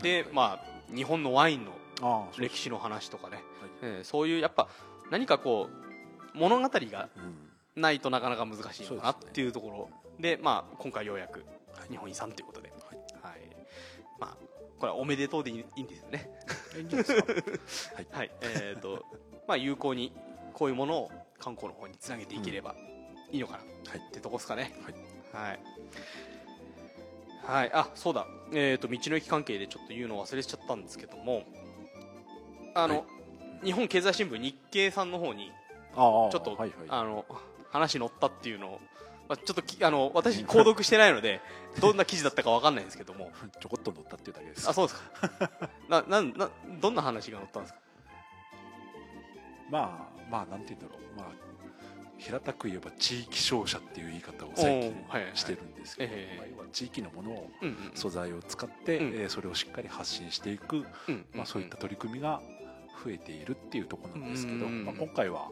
[0.01, 3.43] で、まあ、日本のワインの歴史の話とかね、
[3.81, 4.67] えーそういうやっぱ
[5.11, 5.69] 何かこ
[6.33, 7.46] う物語がうん
[7.77, 9.89] ないとなかなか難しいのかなっていうところ。
[10.19, 11.45] でまあ、今回ようやく
[11.77, 11.91] はい。
[11.91, 12.97] 日本遺産ということで、はい。
[13.21, 13.41] はい。
[14.19, 14.37] まあ、
[14.79, 16.29] これはおめでとうでいいんですよね。
[18.41, 19.05] えっ、と、
[19.47, 20.11] まあ、有効に
[20.53, 22.75] こういうものを観光の方につなげていければ
[23.31, 23.59] いいのかな、
[23.91, 24.73] はいってとこですかね。
[25.33, 25.47] はい。
[25.47, 25.59] はい。
[27.43, 31.43] はい、あ、そうだ、えっ、と、道の駅関係でちょっと言うの忘れちゃったんですけども。
[32.73, 33.03] あの、は
[33.63, 33.65] い。
[33.65, 35.51] 日本経済新聞日経さんの方に、
[35.93, 36.71] ちょっと、はいはい。
[36.89, 37.25] あの、
[37.79, 38.81] 話載ったっていうのを。
[39.29, 41.41] まあ、ちょっときあの私購読してないので
[41.81, 43.31] どんな記事だったかわかんないんですけども。
[43.59, 44.69] ちょこっと乗ったっていうだけです。
[44.69, 45.51] あそうですか。
[45.89, 47.79] ななんなどんな話が載ったんですか？
[49.69, 51.17] まあまあなんて言うんだろう。
[51.17, 51.47] まあ
[52.17, 54.95] 平たく言えば地域商社っていう言い方を最近
[55.35, 59.07] してるんですけど、ええまあ要は地域のものをうんうん素材を使って、うん。
[59.09, 62.41] えーそれをしっかり発信していく、うんまあ、そういった取り組みが
[63.03, 64.85] 増えているっていうところなんですけど、うん。
[64.85, 65.51] まあ、今回は、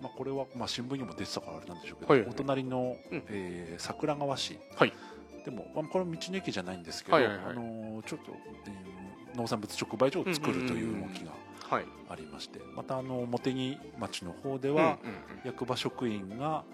[0.00, 2.22] まあ、これはまあ新聞にも出てたからあれなんでしょうけど、はい。
[2.28, 3.22] お隣の、うん。
[3.28, 4.92] えー桜川市、はい。
[5.44, 7.44] でも、まあ、これは道の駅じゃないんですけど、はいはいはい。
[7.46, 8.32] あのーちょっと、
[8.66, 8.90] えー
[9.36, 11.30] 農産物直売所を作るという動きが
[11.68, 11.84] はい。
[12.08, 14.96] ありましてまたあの茂木町の方でうんは、うんうん。
[15.44, 16.64] 役場職員が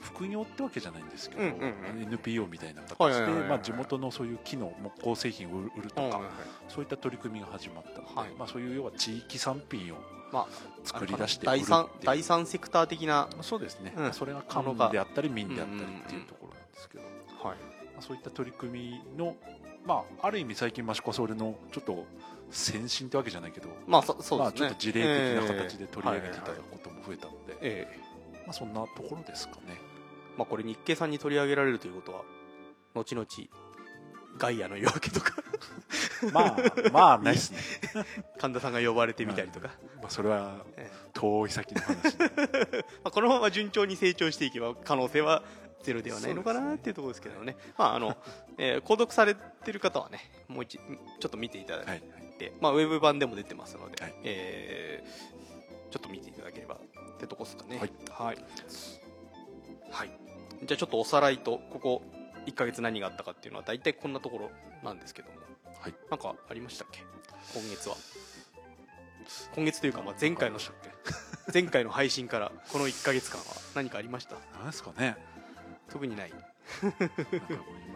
[0.00, 2.02] 副業ってわけじゃないんですけど、うんうんうん。
[2.02, 6.30] NPO みたいな形でまあ地元のそういう木の木工製品を売るとか、うんはいはい。
[6.68, 8.30] そういった取り組みが始まったので、はい。
[8.38, 9.96] まあ、そういう要は地域産品を
[10.32, 10.46] ま
[10.84, 11.86] 作り出して売るっていう。
[12.04, 14.12] 第三セクター的な、そうですね、うん。
[14.12, 17.04] それが官であったり民であったりっていうところなんですけど、
[17.42, 17.58] まはい、
[17.98, 19.36] あ、そういった取り組みの、
[19.84, 22.04] まあ、ある意味最近益子はそれのちょっと
[22.50, 28.05] 先進ってわけじゃないけど、まあそそうまあ、ですね、ちょっと事例的な形で取り上げていただくことも増えたので、ええ
[28.46, 29.80] まあ、そんなところですかね。
[30.36, 32.22] まあこれ日経さんに取り上げられるということは
[32.94, 33.26] 後々
[34.38, 35.32] ガイアの夜明けとか
[36.32, 36.56] まあ、
[36.92, 37.58] まあ、ないですね。
[38.38, 42.24] 神田さんが呼ばれてみたりとか、まあ、それはえ遠い先の話で。
[43.02, 45.42] まあ、このまま順調に成長していけば可能性は
[45.82, 48.16] ゼロではないのかなっていうところですけどねまああの、
[48.58, 52.02] えー購読されてる方はねもう一ちょっと見ていただいて、はい。
[52.38, 55.36] て、まあ、ウェブ版でも出てますので、はいえー
[55.88, 56.78] ちょっと見ていただければ
[57.16, 57.78] ってとこですかね。
[57.78, 58.36] はい、はい。
[59.90, 60.10] はい。
[60.64, 62.02] じゃあちょっとおさらいとここ
[62.46, 64.50] 1ヶ月何があったかっていうのは大体こんなところ
[64.84, 65.36] なんですけども、
[65.80, 65.94] はい。
[66.10, 67.00] なんかありましたっけ？
[67.54, 67.96] 今月は。
[69.54, 70.58] 今月というか、まあ、前回の
[71.52, 73.44] 前回の配信からこの1ヶ月間は。
[73.74, 74.36] 何かありました？
[74.58, 75.16] なんですかね。
[75.90, 76.30] 特にない。
[76.82, 77.10] なんかもう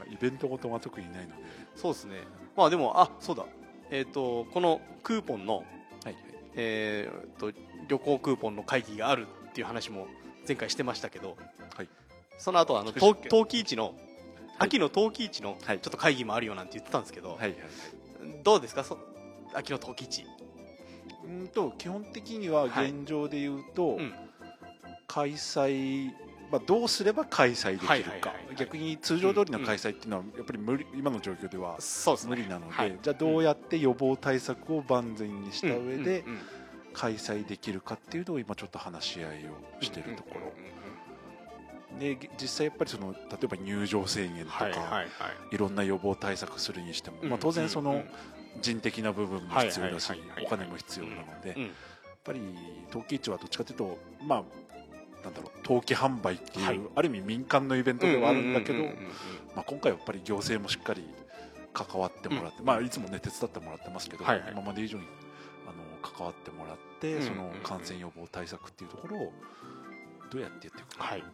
[0.07, 1.43] 今イベントごとが特にないので。
[1.77, 2.23] そうですね。
[2.57, 3.45] まあでもあそうだ。
[3.91, 6.17] えっ、とこのクーポンのはいはい。
[6.55, 7.53] えー、と
[7.88, 10.07] 旅行クーポンの会議があるっていう話も
[10.47, 11.37] 前回してましたけど、
[11.77, 11.88] はい。
[12.38, 13.29] その後あのそうでしたっけ。
[13.29, 13.95] 冬冬季市の
[14.59, 17.57] 秋の冬季市のちょはいっと会議もあるよなんて言ってたんですけど、はいはい
[18.45, 18.85] どうですか？
[18.85, 18.99] そ
[19.55, 20.27] 秋の冬季市。
[21.25, 22.90] うんと基本的にははい。
[22.90, 24.12] 現状で言うと、うん。
[25.12, 26.12] 開催、
[26.53, 31.79] まあ、どうすれば開催できるか、逆に通常通りの開催っていうのはやっぱり無理今の状況では
[32.29, 32.97] 無理なので、はい。
[33.03, 36.38] じゃあどうやって予防対策を万全にした上でうん
[36.92, 40.70] 開催できるかっていうのを今ちょっと話し合いをしてるところ、うんうんうんうん
[41.98, 45.05] で実際やっぱりその例えば入場制限とか、は
[45.50, 48.05] いろんな予防対策するにしても、うんまあ、当然そのうんうん
[48.62, 50.12] 人的な部分も必要だし
[50.44, 51.72] お金も必要なので、うんやっ
[52.22, 52.40] ぱり
[52.90, 54.42] 陶器市はどっちかというとまあ
[55.24, 56.81] なんだろう陶器販売っていう、はい。
[56.96, 58.85] ある意味民間のイベントではあるんだけど、
[59.55, 61.05] 今回はやっぱり行政もしっかり
[61.72, 64.53] 関わってもらって、まあ、いつもね手伝ってもらってますけど、はいはい。
[64.53, 65.05] 今まで以上に
[66.21, 69.33] 関わってもらって、うんその感染予防対策っていうところを
[70.31, 71.25] どうやってやっていくか、はい。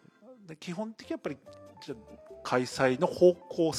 [0.46, 1.36] で基本的にやっぱり
[1.84, 3.72] じゃあ開催の方向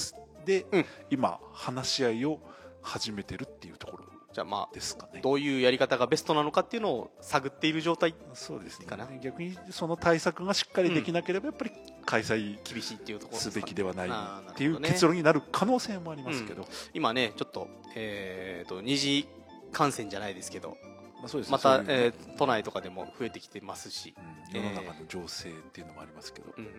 [0.46, 0.86] で、うん。
[1.10, 2.40] 今話し合いを
[2.82, 5.22] 始めてるっていうところじゃあまあですかね。
[5.22, 8.86] どういうやり方がベストなのかっていうのを探っている状態そうですね。
[9.22, 11.72] 逆にその対策がしっかりできなければやっぱり
[12.06, 19.28] 開催厳しいっていうところすべきではないっていう結論になる可能性もありますけど、今ねちょっと,、えー、と二次
[19.72, 20.78] 感染じゃないですけど
[21.20, 26.72] まあそうですねまた、えー都内とかでも増えてきてますし、うん世の中の情勢っていうのもありますけど、うんうん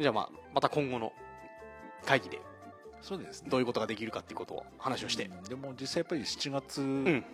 [0.00, 1.12] じゃあ、まあ、また今後の
[2.06, 2.40] 会議で
[3.02, 3.50] そうですね。
[3.50, 7.24] どういうことができるかっていうことを話をして、うんでも実際やっぱり7月、ん。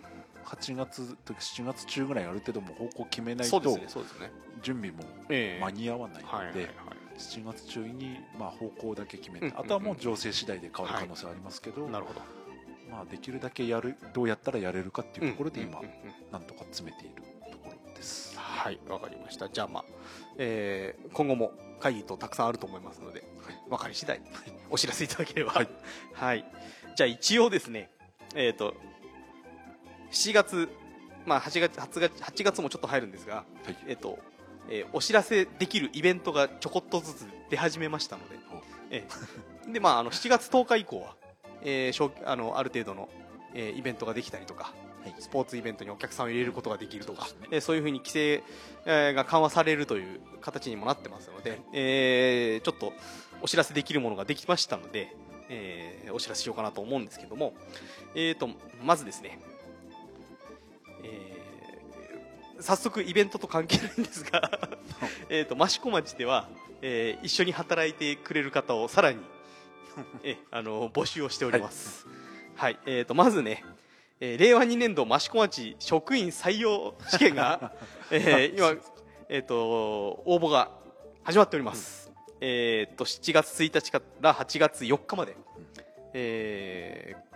[0.45, 4.31] 8月とか7月中ぐらいある程度もう方向決めないとそうですね
[4.63, 5.63] 準備もええ。
[5.63, 6.65] 間に合わないので、はいはいはい。
[7.17, 12.21] 7月中にまあ方向だけ決めて、うんあとはもう情勢次第で変わる可能性はありますけど、なるほど
[12.89, 15.81] まあ、できるだけやるどうやったらやれるかっていうところで今、
[16.31, 17.21] なんとか詰めている
[17.51, 18.37] ところです。
[18.37, 19.47] はいわかりました。
[19.49, 19.85] じゃあまあ、
[20.37, 23.23] えー今後も会議とたくさんあると思いますので、
[23.69, 24.21] 分かり次第
[24.69, 25.53] お知らせいただければ。
[25.53, 25.69] はい、
[26.13, 26.45] はい。
[26.95, 27.89] じゃあ一応ですね
[28.35, 28.75] えっ、と
[30.11, 30.69] 7月
[31.25, 33.77] まあ8月8月8月もちょっと入るんですがはい。
[33.87, 34.19] えっ、と、
[34.69, 39.07] えーお知らせできるイベントがちょこっとずつ出始めましたのでお、え
[39.67, 41.15] えでまああの7月10日以降は、
[41.63, 43.09] えー小あのある程度の、
[43.53, 44.73] えーイベントができたりとか、
[45.19, 47.47] スポーツイベントにお客さんを入れることができるとか、そうね。
[47.51, 48.43] えーそういうふうに規制、
[48.85, 52.93] えーが緩和されるという形にもなってますので、えーちょっと
[53.41, 55.15] お知らせできるものができましたので、
[55.49, 57.53] えーお知らせしようかなと思うんですけども、
[58.15, 58.49] えー、と
[58.83, 59.39] まずですね、
[61.03, 61.39] えー
[62.61, 64.51] 早速イベントと関係ないんですが
[65.29, 66.49] えーと益子町では、
[66.81, 69.19] えー一緒に働いてくれる方をさらに、
[70.23, 72.05] えーあの募集をしております、
[72.55, 72.79] はい。
[72.85, 73.63] えー、とまずね、
[74.19, 77.73] えー令和2年度益子町職員採用試験が、
[78.11, 78.81] えー今、
[79.29, 79.57] えー、と
[80.25, 80.71] 応募が
[81.23, 85.35] 始まっております、えー、と7月1日から8月4日まで、
[86.13, 87.29] えー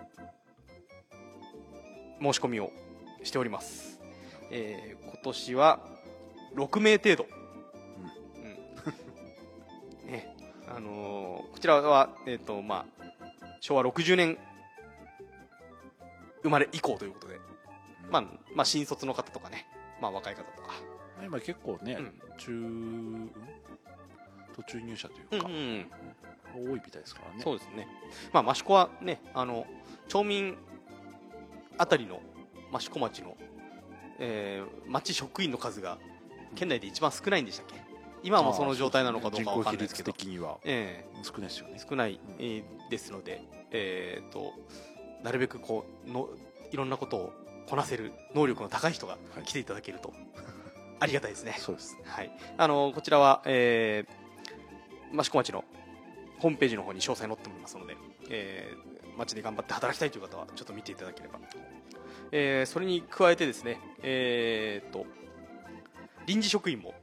[2.22, 2.72] 申し込みを
[3.24, 4.00] しております、
[4.50, 5.80] えー今年は
[6.56, 7.28] 6名程度、
[10.06, 10.08] うん。
[10.12, 10.36] ね
[10.68, 13.06] あのーこちらは、えーとまあ、
[13.62, 14.38] 昭和60年
[16.44, 17.40] 生まれ以降ということで、
[18.10, 18.22] まあ
[18.54, 19.66] まあ、新卒の方とかね、
[20.02, 20.74] まあ、若い方とか、
[21.24, 22.14] 今結構ね、うん。
[22.38, 23.32] 中ん？
[24.56, 25.92] 途中入社というか、うんうん。
[26.72, 27.42] 多いみたいですからね。
[27.44, 27.88] そうですね、
[28.32, 29.66] まあ、益子はねあの
[30.08, 30.56] 町民
[31.78, 32.20] あたりの
[32.76, 33.36] 益子町の、
[34.20, 35.98] えー町職員の数が
[36.56, 37.83] 県内で一番少ないんでしたっけ？
[38.24, 41.86] 今はもうその状態なのかどうかわかんないですけど人口比率的にはえ少ないですよねえ。
[41.88, 44.54] 少ない、えーですので、えー、と
[45.24, 46.30] なるべくこうの
[46.72, 47.34] いろんなことを
[47.68, 50.14] こなせる能力の高い人がはい来ていただけると、
[51.00, 51.56] ありがたいですね。
[51.58, 51.98] そうです。
[52.06, 55.64] はい、あのこちらは、えー、益子町の
[56.40, 57.98] ホームページの方に詳細載っておりますので、
[58.30, 61.40] えー、町で頑張って働きたいという方はちょっと見ていただければ、
[62.32, 65.06] えー、それに加えてですね、えー、と
[66.28, 66.94] 臨時職員も、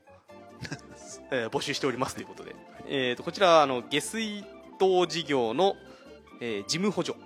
[1.30, 2.54] えー募集しておりますということで、
[2.86, 4.44] えー、とこちらはあの下水
[4.78, 5.74] 道事業の、
[6.40, 7.18] えー事務補助、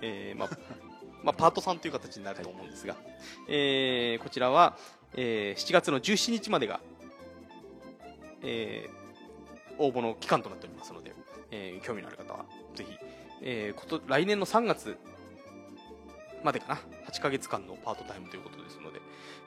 [0.00, 0.48] えーまあ、
[1.22, 2.96] まあ、パート3という形になると思うんですが、
[3.48, 4.76] えーこちらは、
[5.14, 6.80] えー7月の17日までが、
[8.42, 9.02] えー
[9.78, 11.12] 応募の期間となっておりますので、
[11.50, 12.44] えー興味のある方は
[12.74, 12.98] ぜひ、
[13.42, 14.96] えーこと来年の3月
[16.44, 19.00] までかな？8ヶ月間のパートタイムということですので、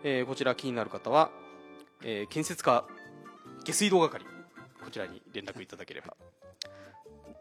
[0.04, 1.30] えーこちら気になる方は、
[2.04, 2.86] えー建設家
[3.65, 4.23] 下水道係。
[4.84, 6.15] こちらに連絡いただければ。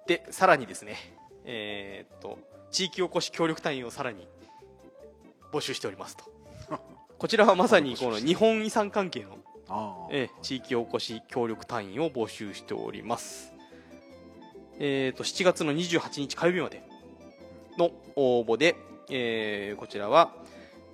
[0.06, 0.96] でさらにですね
[1.44, 2.38] えーっと
[2.70, 4.26] 地域おこし協力隊員をさらに
[5.52, 6.24] 募集しておりますと。
[7.18, 9.38] こちらはまさにこの日本遺産関係の
[10.10, 13.52] えー地域おこし協力隊員を募集しております。
[14.78, 16.82] えー、と7月の28日火曜日まで
[17.78, 18.76] の応募で、
[19.10, 20.34] えーこちらは、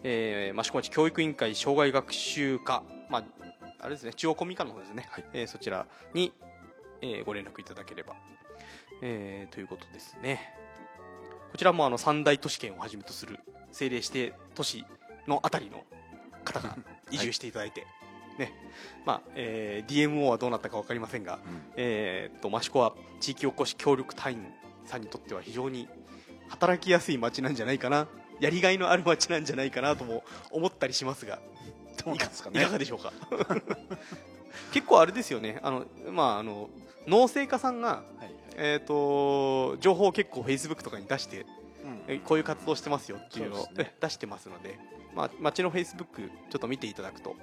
[0.02, 3.24] えー、益子町教育委員会障害学習課、まあ、
[3.80, 5.24] あれですね中央コミ課の方ですね、はい。
[5.32, 6.32] えーそちらに、
[7.00, 8.14] えーご連絡いただければ、
[9.02, 10.54] えーということですね。
[11.52, 14.84] こちらもあの三大都市圏をはじめとする政令指定都市
[15.26, 15.82] のあたりの
[16.44, 16.76] 方が
[17.10, 17.86] 移住していただいて、
[18.38, 18.52] ね。
[19.04, 21.62] まあえー DMO はどうなったか分かりませんが、うん。
[21.76, 24.52] えーっと益子は地域おこし協力隊員
[24.84, 25.88] さんにとっては非常に
[26.48, 28.08] 働きやすい街なんじゃないかな
[28.40, 31.40] やりがいのある街なんじゃないかなとも思ったりしますが
[32.04, 32.60] どうなんですかね。
[32.60, 33.12] いかがでしょうか？
[34.72, 35.58] 結構あれですよね。
[35.62, 36.70] あの、まあ、あの
[37.06, 41.46] 農政家さんが、はいえーっと情報を結構フェイスブックとかに出して
[41.84, 42.02] うん。
[42.08, 43.70] えこういう活動してますよっていうのをね。
[43.78, 44.78] え出してますので、
[45.14, 47.36] まあ、町のフェイスブックちょっと見ていただくと、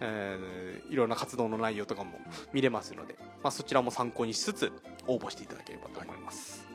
[0.00, 2.18] えーいろんな活動の内容とかも
[2.52, 4.72] 見れますので、まあ、そちらも参考にしつつ
[5.06, 6.66] 応募していただければと思います。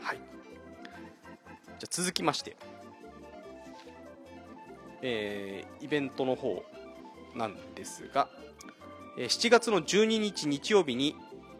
[0.00, 2.56] はい、じゃあ続きまして、
[5.02, 6.62] えーイベントの方
[7.34, 8.28] なんですが、
[9.16, 11.14] えー7月の12日日曜日に、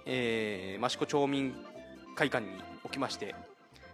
[0.07, 1.55] えー益子町民
[2.15, 2.53] 会館に
[2.85, 3.35] おきまして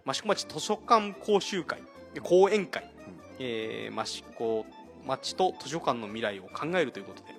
[0.07, 1.83] 益子町図書館講習会
[2.23, 2.91] 講演会、
[3.39, 4.67] えー益子
[5.07, 7.35] 町と図書館の未来を考えるということで、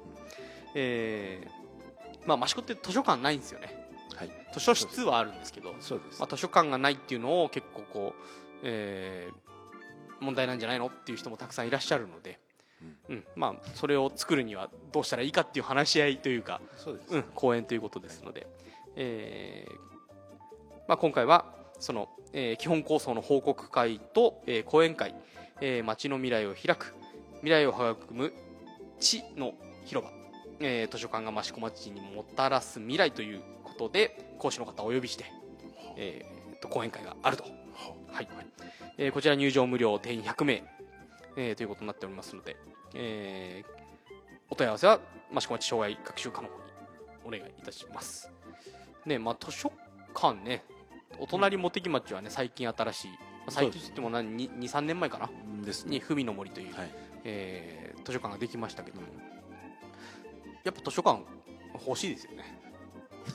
[0.76, 3.88] えーまあ、益子って図書館ないんですよね。
[4.16, 4.30] はい。
[4.54, 5.78] 図書室はあるんですけど、ま
[6.22, 8.22] あ、図書館がないっていうのを結構こう、
[8.64, 9.55] えー
[10.20, 10.88] 問題なんじゃないの？
[10.88, 12.40] っていう人もたくさんいらっしゃるので、
[13.10, 13.24] うん。
[13.36, 17.16] まあ、それを作るにはどうしたらいいかっていう話し合いというか、そうです。
[17.16, 18.48] うん、講演ということですので、
[18.96, 19.74] えー
[20.88, 21.46] まあ、今回は
[21.80, 25.16] その、えー基本構想の報告会と、えー講演会、
[25.62, 26.94] えー街の未来を開く
[27.42, 28.34] 未来を育む
[29.00, 29.54] 地の
[29.86, 30.14] 広場、
[30.60, 35.26] えー図書館が益子町にもたらす未来ということで講師の方をお呼びして、
[35.98, 37.44] えーと講演会があると、
[38.12, 38.28] はい
[38.98, 40.64] えーこちら入場無料定員100名、
[41.36, 42.56] えーということになっておりますので、
[42.94, 43.76] えー
[44.48, 45.00] お問い合わせは
[45.36, 46.62] 益子町障害学習課の方に
[47.26, 48.32] お願いいたします。
[49.04, 49.72] ねまあ、図書
[50.14, 50.64] 館ね、
[51.18, 55.30] お隣茂木町はね、最近新しい、まあ最近といっても何2、3年前かな、
[55.66, 55.92] ですね。
[55.96, 56.92] に文の森という、はい。
[57.24, 59.08] えー図書館ができましたけども、
[60.64, 61.24] やっぱ図書館
[61.88, 62.44] 欲しいですよね。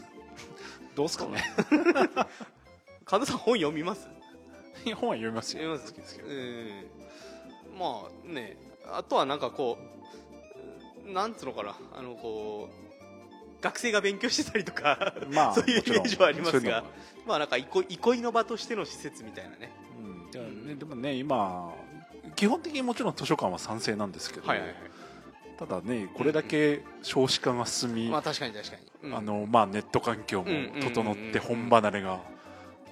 [0.94, 1.42] どうですかね。
[3.04, 4.08] 神田さん本読みます？
[4.94, 5.62] 本は読みますよ。
[5.62, 5.92] 読みます。
[5.92, 7.00] 好きですけどうん
[7.78, 8.56] まあね
[8.92, 9.78] あとはなんかこ
[11.08, 16.84] うなんつうのかなあのこう学生が勉強してたりとかまあ そういうイメージはありますが
[17.26, 19.70] まあなんか憩いの場としての施設みたいなね。
[19.98, 20.30] うん。
[20.30, 21.74] じゃあねでもね今
[22.36, 24.76] 基本的にもちろん図書館は賛成なんですけど、はいはいはい。
[25.58, 29.16] ただねこれだけ少子化が進み、まあ確かに確かに、うん。
[29.16, 32.20] あのまあ、ネット環境も整うんうんうんうんって本離れが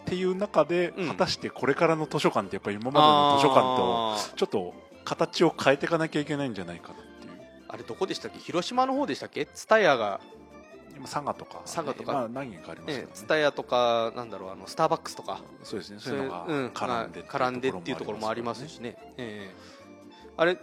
[0.08, 1.08] っていう中でうん。
[1.08, 4.34] 果たしてこれからの図書館ってやっぱり今までの図書館とあー。
[4.34, 7.32] ちょっと形を変えていかなきゃいけないんじゃないかなっていう。
[7.68, 8.38] あれどこでしたっけ？
[8.38, 9.46] 広島の方でしたっけ？
[9.46, 10.20] 蔦屋が。
[10.96, 12.12] 今佐賀とか、佐賀とか。
[12.12, 13.06] まあ、何軒かありますね。
[13.14, 15.40] 蔦屋とかなんだろうあのスターバックスとか。
[15.62, 15.98] そうですね。
[16.00, 19.54] そういうのがうん絡んで絡んでっていうところもありますねしね、ええ。
[20.36, 20.58] あれ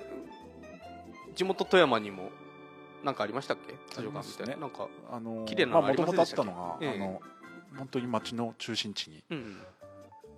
[1.36, 2.32] 地元富山にも
[3.04, 3.76] なんかありましたっけ？
[3.96, 4.62] 図書館みたいな、ね。
[4.62, 6.52] なんかあの綺麗なのありませんでしたっけ？
[6.52, 6.96] もとあったのが、ええ。
[6.96, 7.22] あの
[7.78, 9.58] 本当に町の中心地にうん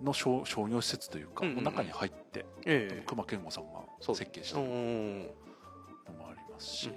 [0.02, 1.64] の商商業施設というか、うんうんうん。
[1.64, 3.02] 中に入ってええ。
[3.06, 3.80] 熊健吾さんが
[4.14, 4.66] 設計したのう。
[4.66, 5.28] んうんうん
[6.18, 6.94] もありますし、うん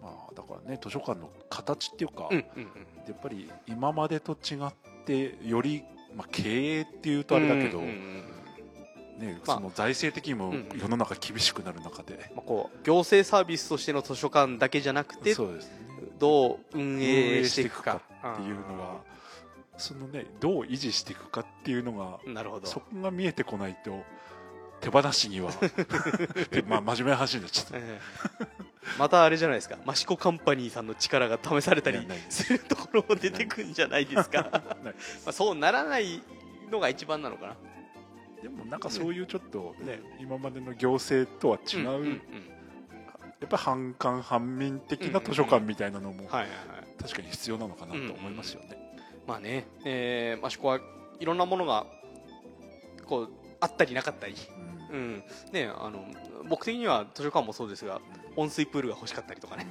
[0.00, 2.68] まあ、だからね図書館の形っていうか、うんうん
[3.06, 4.72] やっぱり今までと違っ
[5.04, 5.82] てより、
[6.16, 15.84] まあ、経営っていうとあれだけど、うんうんうんね、まあその財政的にもうん世の中厳しくなる中で、まあ、こう行政サービスとしての図書館だけじゃなくてそうですね
[16.18, 18.96] どう運営していくかっていうのが
[19.76, 22.66] そのねどう維持していくかっていうのがなるほど。
[22.66, 24.02] そこが見えてこないと
[24.80, 25.50] 手放しには
[26.50, 27.78] で まあ真面目な話になっちゃった。
[27.78, 28.00] ええ。
[28.98, 29.78] またあれじゃないですか。
[29.86, 32.44] 益子カンパニーさんの力が試されたりす。
[32.44, 34.50] するところも出てくんじゃないですか。
[34.84, 34.92] ま
[35.26, 36.22] あそうならない
[36.70, 37.52] のが一番なのかな。
[37.52, 37.56] い
[38.42, 42.22] でもなんかそういうちょっとね、今までの行政とは違う、んんん。
[43.40, 48.83] やっぱり半官半民的な図書館みたいなのも確かに必要なのかなと思いますよね。
[49.26, 50.80] まあね、えー、まあ、そこは
[51.18, 51.86] いろんなものが
[53.06, 53.28] こう
[53.60, 54.34] あったりなかったり、
[54.90, 54.96] うん。
[54.96, 55.24] うん。
[55.52, 56.04] ね、あの
[56.48, 58.00] 僕的には図書館もそうですが
[58.36, 59.66] 温水プールが欲しかったりとかね、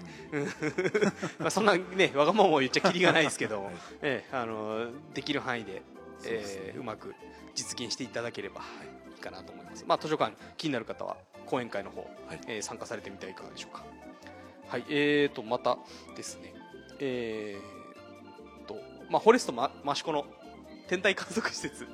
[1.40, 3.74] まあそんなねわがままを言っちゃきりがないですけど、 はい。
[4.02, 5.82] えーあのできる範囲で
[6.20, 6.40] そうね。
[6.44, 7.14] えーうまく
[7.56, 9.18] 実現していただければい。
[9.18, 12.40] いかなと思います、まあ、図書館気になる方は講演会の方、はい。
[12.48, 13.86] えー参加されてみてはいかがでしょうか。
[14.68, 14.86] はい。
[14.90, 15.78] えーとまた
[16.16, 16.54] ですね。
[17.00, 17.83] えーと
[19.10, 20.26] まあフォレストマ益子の
[20.88, 21.88] 天体観測施設。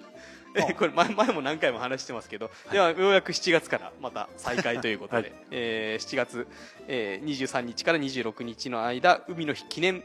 [0.56, 5.46] えーこれ前前も何回も話してますけど、ではようやく7月からまた再開ということで、 はい。
[5.52, 6.48] えー7月、
[6.88, 10.04] えー23日から26日の間海の日記念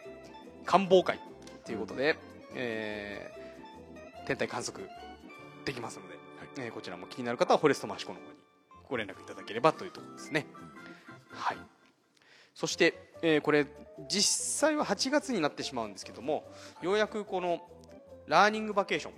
[0.67, 1.19] 観望会
[1.65, 2.19] ということで、
[2.55, 4.89] えー天体観測
[5.65, 6.19] できますので、
[6.59, 8.33] えーこちらも気になる方はフォレストマシコの方に
[8.91, 10.47] ご連絡いただければというところですね、
[11.31, 11.59] はい。
[12.55, 13.67] そして、えーこれ
[14.09, 16.45] 実際は8月になってしまうんですけども、
[16.83, 17.61] ようやくこの
[18.27, 19.13] ラーニングバケーション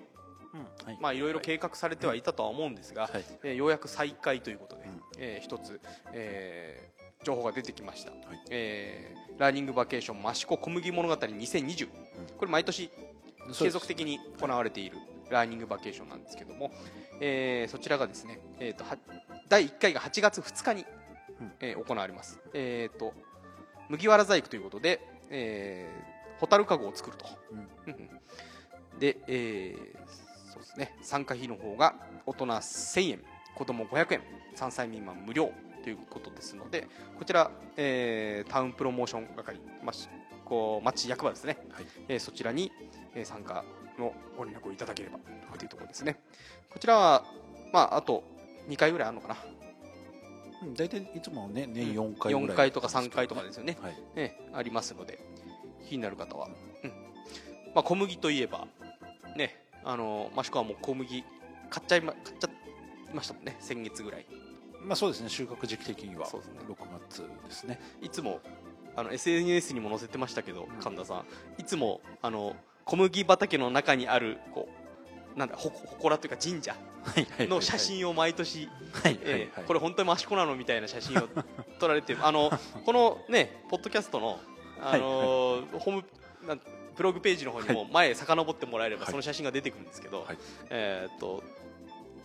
[0.54, 0.98] うんはい。
[1.00, 3.24] まあいろいろ計画されてはいたとは思うんですが、はい。
[3.42, 5.00] えーようやく再開ということで、うん。
[5.18, 5.80] えー一つ、
[6.12, 8.14] えー情報が出てきました、い。
[8.50, 11.88] えーラーニングバケーション益子小麦物語2020、
[12.38, 12.90] これ毎年
[13.58, 14.98] 継続的に行われている
[15.30, 16.70] ラーニングバケーションなんですけども、
[17.20, 18.96] えーそちらがですね、えー、とは
[19.48, 20.86] 第1回が8月2日に、
[21.40, 21.52] うん。
[21.60, 23.12] えー行われます、えー、と
[23.88, 27.58] 麦わら細工ということで、えー、ホタルカゴを作ると、うん。
[27.58, 28.10] うん
[28.98, 30.06] で、えー
[30.52, 30.96] そうですね。
[31.02, 33.20] 参加費の方が大人1000円
[33.54, 34.20] 子供500円
[34.56, 35.52] 3歳未満無料
[35.84, 40.08] ということですのでこちら、えータウンプロモーション係、まあ、し
[40.46, 41.84] こう町役場ですね、はい。
[42.08, 42.72] えーそちらに、
[43.14, 43.64] えー参加
[43.98, 45.18] のご連絡をいただければ
[45.58, 46.18] というところですね。
[46.70, 47.24] こちらは、
[47.72, 48.24] まあ、あと
[48.68, 49.36] 2回ぐらいあるのかな。
[49.44, 49.55] うん
[50.76, 53.96] 大体いつもね年4回ぐらい、4回とか3回とかですよね、はい。
[54.14, 55.18] ね、ありますので
[55.88, 56.48] 気になる方は、
[56.82, 56.90] うん。
[57.74, 58.66] まあ、小麦といえば
[59.36, 61.24] ねあの益子はもう小麦
[61.70, 64.26] 買っちゃいま買っちゃいましたもんね先月ぐらい。
[64.82, 66.26] まあそうですね収穫時期的には。
[66.26, 66.60] そうですね。
[66.68, 66.76] 6
[67.08, 67.80] 月ですね。
[68.02, 68.40] いつも
[68.94, 70.66] あの SNS にも載せてましたけど、ん。
[70.80, 71.24] 神田さん。
[71.58, 74.68] いつもあの小麦畑の中にあるこ
[75.34, 76.74] うなんだほほこらというか神社
[77.48, 78.68] の写真を毎年、
[79.66, 81.28] これ本当に益子なのみたいな写真を
[81.78, 82.50] 撮られてあの
[82.84, 84.38] このねポッドキャストの
[84.80, 86.04] あのーホーム
[86.96, 89.10] ブログページの方にも前遡ってもらえればはい。
[89.10, 90.38] その写真が出てくるんですけど、はい。
[90.70, 91.42] えーっと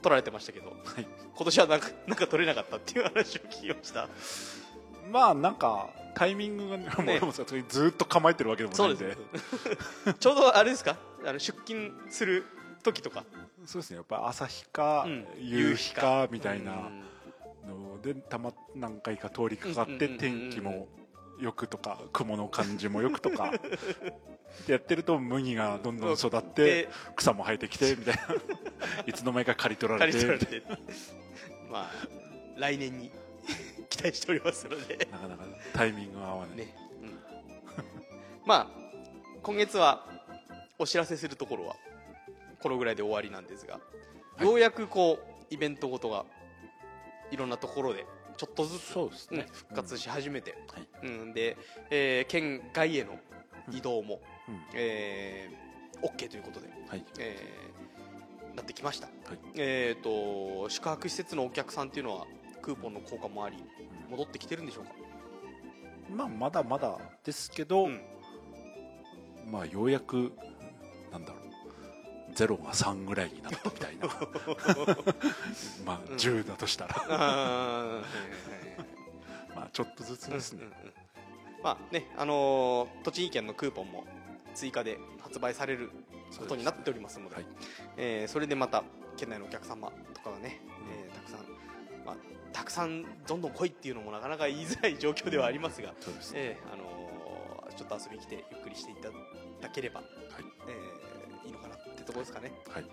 [0.01, 1.07] 撮られてましたけどはい。
[1.35, 4.07] 今年はなんかなんか撮れなかったっていう話を聞きました。
[5.11, 7.21] まあなんかタイミングがね
[7.69, 9.15] ずっと構えてるわけでもないんで。
[10.19, 10.97] ちょうどあれですか？
[11.25, 12.45] あの出勤する
[12.83, 13.23] 時とか
[13.65, 13.97] そうですね。
[13.97, 15.25] やっぱ朝日か、うん。
[15.39, 16.75] 夕日かみたいなう
[17.71, 17.83] ん。
[17.95, 20.87] のでたま何回か通りかかって天気も
[21.39, 23.51] よくとか雲の感じもよくとか
[24.65, 28.21] で やってると麦がどんどん育ってで草も生えてきてみたいな。
[29.05, 30.19] いつの間にか刈り取られて。
[30.19, 30.91] 借り取られて
[31.71, 31.91] まあ
[32.57, 33.11] 来年に
[33.89, 35.07] 期待しておりますので。
[35.11, 37.19] なかなかタイミングが合わない、ね、うん、
[38.45, 38.67] まあ
[39.43, 40.05] 今月は
[40.77, 41.75] お知らせするところは？
[42.61, 44.45] このぐらいで終わりなんですが、はい。
[44.45, 46.25] ようやくこうイベントごとが
[47.31, 48.05] いろんなところで
[48.37, 51.07] ちょっとずつ、ね、復活し始めて、はい。
[51.07, 51.57] うんで、
[51.89, 53.19] えー県外への
[53.71, 54.61] 移動も、うん。
[54.73, 57.05] えー OK ということで、はい。
[57.19, 59.39] えーなってきました、はい。
[59.55, 62.25] えー、と宿泊施設のお客さんっていうのは
[62.61, 63.63] クーポンの効果もあり
[64.09, 64.91] 戻ってきてるんでしょうか、
[66.13, 68.01] まあまだまだですけど、うん。
[69.49, 70.33] まあようやく
[71.13, 71.40] なんだろう
[72.33, 74.07] ゼロが3ぐらいになったみたいな。
[75.85, 76.15] まあうん。
[76.15, 78.03] 10だとしたら、ま
[79.63, 80.93] あちょっとずつですね、うんうんうん。
[81.63, 84.05] まあねあのー栃木県のクーポンも
[84.53, 85.91] 追加で発売される
[86.37, 87.45] ことになっておりますのではい
[87.97, 88.83] えーそれでまた
[89.17, 91.39] 県内のお客様とかがね、えーたくさん、
[92.05, 92.15] まあ、
[92.53, 96.91] たくさんどんどん来いっていうのもなかなか言いづらい状況ではありますが、そうですね、えーあのー
[97.77, 99.07] ちょっと遊びに来てゆっくりしていた
[99.61, 100.09] だければ、はい。
[100.67, 100.73] え
[102.01, 102.51] ってところですかね。
[102.69, 102.83] はい。
[102.83, 102.91] はい、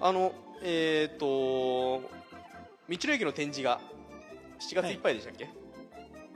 [0.00, 0.32] あの
[0.62, 2.00] えっ、と道
[2.88, 3.80] の駅の展示が
[4.58, 5.48] 7月いっぱいでしたっけ、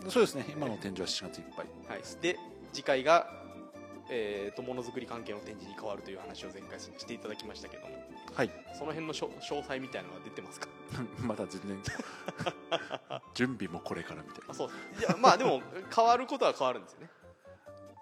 [0.09, 0.45] そうですね。
[0.51, 1.67] 今の展示は7月いっぱい。
[1.89, 2.39] はい、で
[2.73, 3.31] 次回が、
[4.11, 7.99] えー、とものづくり関係の展示に変わるという話を前回していただきましたけども。
[8.35, 8.51] はい。
[8.75, 10.69] その辺のしょ詳細みたいなのは出てますか？
[11.25, 11.83] まだ全然。
[13.35, 14.45] 準備もこれからみたいな。
[14.51, 15.63] あそういやまあでも
[15.95, 17.11] 変わることは変わるんですよね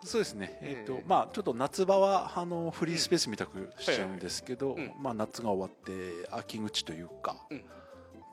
[0.06, 7.64] そうですね、えーとええまあ、ちょっと夏場はあのフリースペースみたくしちゃうんですけど、まあ、夏が終わって秋口というか、うん。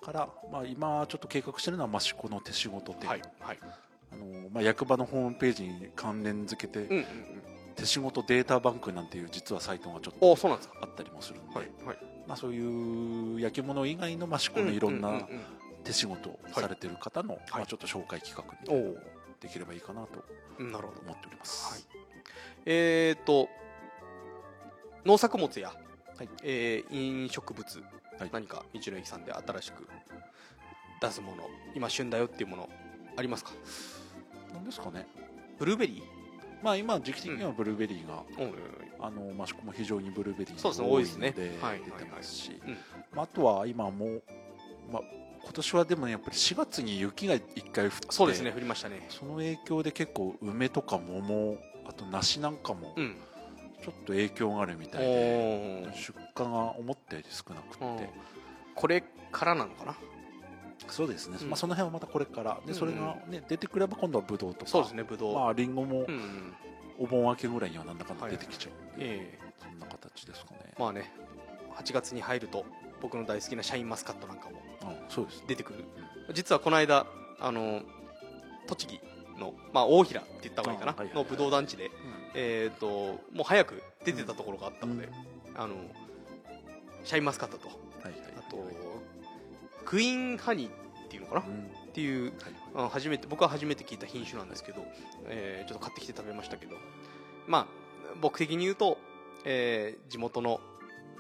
[0.02, 3.60] から、まあ、今ちょっと計画してるのは益子の手仕事店、はいはい。
[4.12, 7.06] あのまあ、役場のホームページに関連付けて、うんうん
[7.76, 10.50] 手仕事データバンクなんていう実はサイトがちょっと
[10.80, 11.98] あったりもするんで、はいはい。
[12.28, 15.28] まあ、そういう焼き物以外の益子のいろんなう
[15.84, 19.00] 手仕事をされてる方の、まあ、ちょっと紹介企画みたいな
[19.44, 20.24] できればいいかなと
[20.58, 21.02] うんなるほど。
[21.02, 21.74] 思っております。
[21.74, 21.82] はい。
[22.66, 23.50] えっと
[25.06, 25.74] 農作物や
[26.18, 26.30] はい。
[26.44, 27.84] えー飲食物
[28.20, 28.30] はい。
[28.32, 29.88] 何か道の駅さんで新しく
[31.02, 31.44] 出すもの
[31.76, 32.70] 今旬だよっていうもの
[33.18, 33.52] ありますか？
[34.54, 35.06] なんですかね。
[35.60, 36.04] ブルーベリ
[36.64, 38.54] まあ今時期的にはブルーベリーが、ーうん
[39.06, 42.62] あの益子も非常にブルーベリーが多いので出てますし。
[43.18, 44.24] ああとは今もう、
[44.92, 45.04] まあ、
[45.44, 49.06] 今年はでもねやっぱり4月に雪が一回降ってそうですね降りましたね。
[49.10, 53.16] その影響で結構梅とか桃あと梨なんかもうん。
[53.84, 55.94] ちょっと影響があるみたいおで、ー。
[55.94, 57.98] 出荷が思ったより少なくうん。
[57.98, 58.10] て、
[58.74, 59.98] これからなのかな？
[60.88, 61.50] そうですね、うん。
[61.50, 62.62] まあ、その辺はまたこれから。
[62.66, 64.72] でそれが、ね、出てくれば今度はブドウとか。
[64.72, 66.06] そうですねぶどう、まあリンゴも
[66.98, 69.40] お盆明けぐらいにはなんだかんだ出てきちゃうんで、ええ。
[69.62, 71.12] そんな形ですかね、まあね
[71.76, 72.66] 8月に入ると
[73.02, 74.62] 僕の大好きなシャインマスカットなんかも
[75.48, 75.84] 出てくる。
[76.34, 77.06] 実はこの間
[77.40, 77.82] あの
[78.68, 79.00] 栃木
[79.40, 81.92] の、まあ、大平って言った方がいいかな、あはいはいのブドウ団地で、
[82.34, 85.10] えー、ともう早く出てたところがあったので、
[85.56, 85.76] あの
[87.04, 87.68] シャインマスカットと。
[87.68, 87.74] は
[88.06, 88.58] いはいあと
[89.86, 91.70] クイーンハニーっていうのかな、っうん。
[91.94, 92.34] ていうはい。
[92.76, 94.84] あ初めて僕は初めて聞いた品種なんですけど、
[95.28, 96.78] えーちょっと買ってきて食べましたけど。
[97.48, 97.68] まあ
[98.22, 98.98] 僕的に言うと、
[99.46, 100.62] えー地元の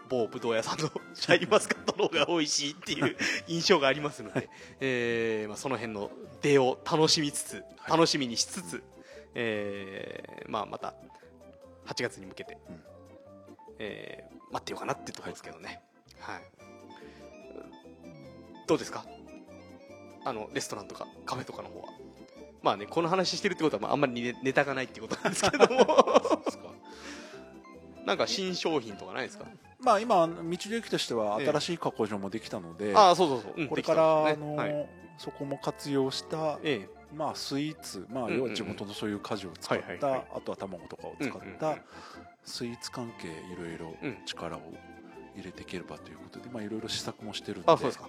[0.09, 3.15] 某ぶどう屋さんのシャインマスカットの方が美味しいっていう
[3.47, 4.49] 印象がありますので、
[4.79, 7.91] えーまあ、その辺の出を楽しみつつはい。
[7.91, 8.83] 楽しみにしつつ、
[9.35, 10.93] えーまあ、また
[11.87, 12.83] 8月に向けて、うん。
[13.79, 15.81] えー待ってようかなっていうところですけどね、
[16.19, 16.41] はい。
[18.67, 19.03] どうですか？
[20.25, 21.87] あのレストランとかカフェとかの方は。
[22.61, 26.43] まあねこの話してるってことはまああんまりネネタがないっていうことなんですけども。
[28.05, 29.45] なんか新商品とかないですか、
[29.83, 31.47] まあ今道の駅としてはええ。
[31.47, 33.67] 新しい加工場もできたので、ああそうそうそう、うん。
[33.67, 34.89] これから、あのはい。
[35.17, 38.43] そこも活用した、えまあ、スイーツ、まあ、うんうんうん。
[38.45, 41.59] 要は地元のそういう果樹を使った、あとは卵とかを使っうんうんうん。
[41.59, 41.77] た
[42.43, 44.17] スイーツ関係いろいろうん。
[44.25, 44.61] 力を
[45.35, 48.07] 入れていければということで、まあ、いろいろ試作もしてるんであそうですか。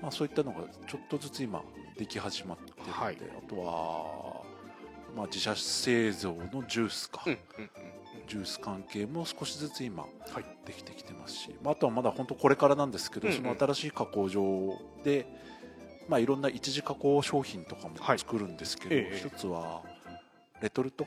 [0.00, 1.62] まあ、そういったのがちょっとずつ今
[1.98, 3.16] でき始まってるので、はい。
[3.16, 4.42] あとは、
[5.16, 7.70] まあ、自社製造のジュースか、うんうん
[8.26, 10.08] ジュース関係も少しずつ今は
[10.40, 10.44] い。
[10.66, 13.40] できてきてますし、まあ、あとはまだ本当これからなんですけど、うんうん。
[13.40, 14.42] その新しい加工場
[15.04, 15.26] で、
[16.08, 18.18] まあ、いろんな一次加工商品とかもはい。
[18.18, 19.82] 作るんですけど、ええ一つは
[20.60, 21.06] レトルト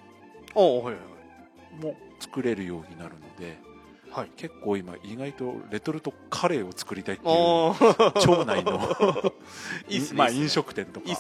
[0.55, 3.57] も作れるようになるので
[4.11, 4.19] はい。
[4.21, 7.33] はい結構今意外とレトルトカレーを作りたいっていう
[8.19, 9.33] 町内の
[9.87, 11.07] いいっすねまあ、飲食店とか。
[11.07, 11.13] ね。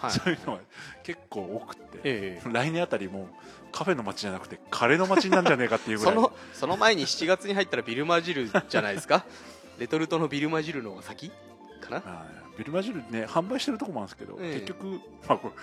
[0.00, 0.10] はい。
[0.12, 0.60] そういうのが
[1.02, 2.48] 結構多くて、ええ。
[2.52, 3.26] 来年あたりもう
[3.72, 6.14] カフェの街じゃなくてカレーの街になるんじゃねえかっていうぐらい。
[6.14, 9.24] そのその前に7月に入ったらビルマ汁じゃないですか？
[9.78, 11.30] レトルトのビルマ汁の先
[11.80, 11.96] かな？
[11.96, 14.54] はいビルマジルね販売してるとこもあるんですけど、ええ。
[14.60, 15.54] 結局、まあ、これ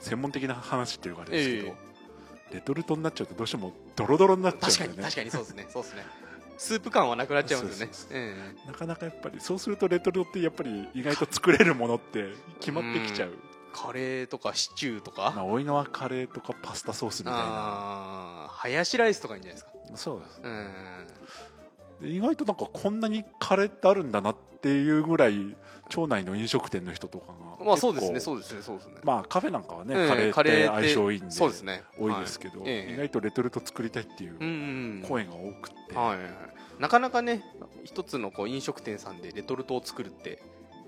[0.00, 1.76] 専門的な話っていうかあれですけど、
[2.52, 5.14] レトルトになっちゃうとどうしてもドロドロになっちゃ確かにうんだよね。
[5.14, 6.04] 確かにそうですねそうですね。
[6.56, 8.34] スープ感はなくなっちゃうんですよね
[8.66, 12.28] なかなかやっぱりそうするとレトルトってやっぱり意外と作れるものって
[12.60, 13.32] 決まってきちゃう。
[13.72, 15.32] カレーとかシチューとか？
[15.34, 18.46] まあ、多いのはカレーとかパスタソースみたいな。
[18.48, 19.96] ハヤシライスとかいいんじゃないですか？
[19.96, 20.40] そうです。
[20.44, 20.68] うん。
[22.00, 25.56] で意外となんかこんなにカレーってあるんだなっていうぐらい
[25.88, 27.26] 町内の飲食店の人とか
[27.58, 28.20] がまあそうですね。
[28.20, 28.62] そうですね。
[28.62, 28.94] そうですね。
[29.02, 31.82] まあカフェなんかはね、ええカレーって相性いいんでそうですね。
[31.98, 32.70] 多いですけど、はい。
[32.70, 32.94] ええ。
[32.94, 34.48] 意外とレトルト作りたいっていううん
[35.02, 36.30] うん声が多くって、はいはいはい。
[36.78, 37.42] なかなかね
[37.84, 40.42] 一つのこう飲食店さんでレトルトを作るって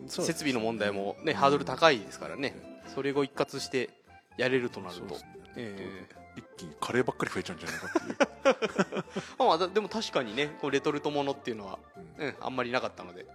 [0.09, 2.55] 設備の問題もねうんハードル高いですからね。
[2.95, 3.91] それを一括して
[4.37, 5.15] やれるとなると。
[5.15, 5.21] ね。
[5.57, 9.05] え一気にカレーばっかり増えちゃうんじゃないかっていう、
[9.49, 11.79] まあだでも確かにねこうレトルトものっていうのは
[12.19, 12.27] うん。
[12.27, 13.27] うんあんまりなかったので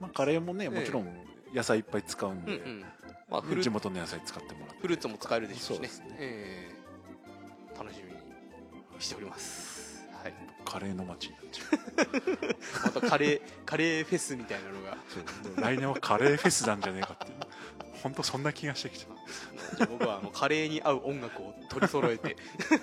[0.00, 1.08] まあ、カレーもねもちろん
[1.54, 2.84] 野菜いっぱい使うんで、うんうん。
[3.30, 4.80] まあフル地元の野菜使ってもらって。
[4.80, 5.88] フルーツも使えるでしょうしね。
[5.88, 6.16] そうね。
[6.18, 6.70] え
[7.74, 7.78] え。
[7.78, 8.18] 楽しみに
[8.98, 10.06] しております。
[10.22, 10.34] はい。
[10.64, 11.64] カレーの街になっちゃ
[12.86, 12.92] う。
[12.94, 14.96] またカレーカレーフェスみたいなのが。
[15.56, 17.38] 来年はカレーフェスなんじゃねえかっていう。
[18.02, 19.88] 本当そんな気がしてきちゃう。
[19.88, 22.36] 僕はあのカレーに合う音楽を取り揃えて、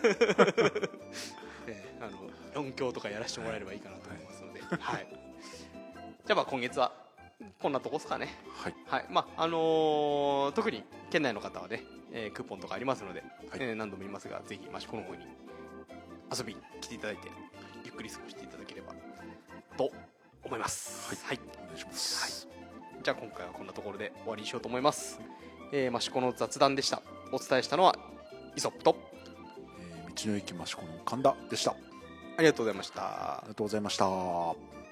[1.68, 1.98] ええ。
[2.02, 5.08] あの音響とかやらせてもらえればいいかなと思いますので、はい、
[6.26, 7.05] じゃあまあ今月は
[7.62, 8.30] こんなとこですかね。
[8.56, 8.76] はい。
[8.88, 9.06] はい。
[9.10, 13.60] まああのー特に県内の方はね、えークーポンとかありますので、はい。
[13.60, 15.26] えー何度も言いますがぜひ益子の方に
[16.36, 17.30] 遊びに来ていただいて
[17.84, 18.94] ゆっくり過ごしていただければ
[19.78, 19.92] と
[20.44, 21.14] 思います。
[21.26, 22.48] はい、お願いします、
[23.04, 25.20] じゃあ今回はこんなところで終わりにしようと思います、
[25.72, 27.02] えー、益子の雑談でした。
[27.32, 27.96] お伝えしたのは
[28.56, 28.98] イソップと
[29.80, 31.72] えー道の駅益子の神田でした。
[31.72, 31.76] あ
[32.38, 33.40] ありがとうございました。
[33.44, 34.85] りがとうございました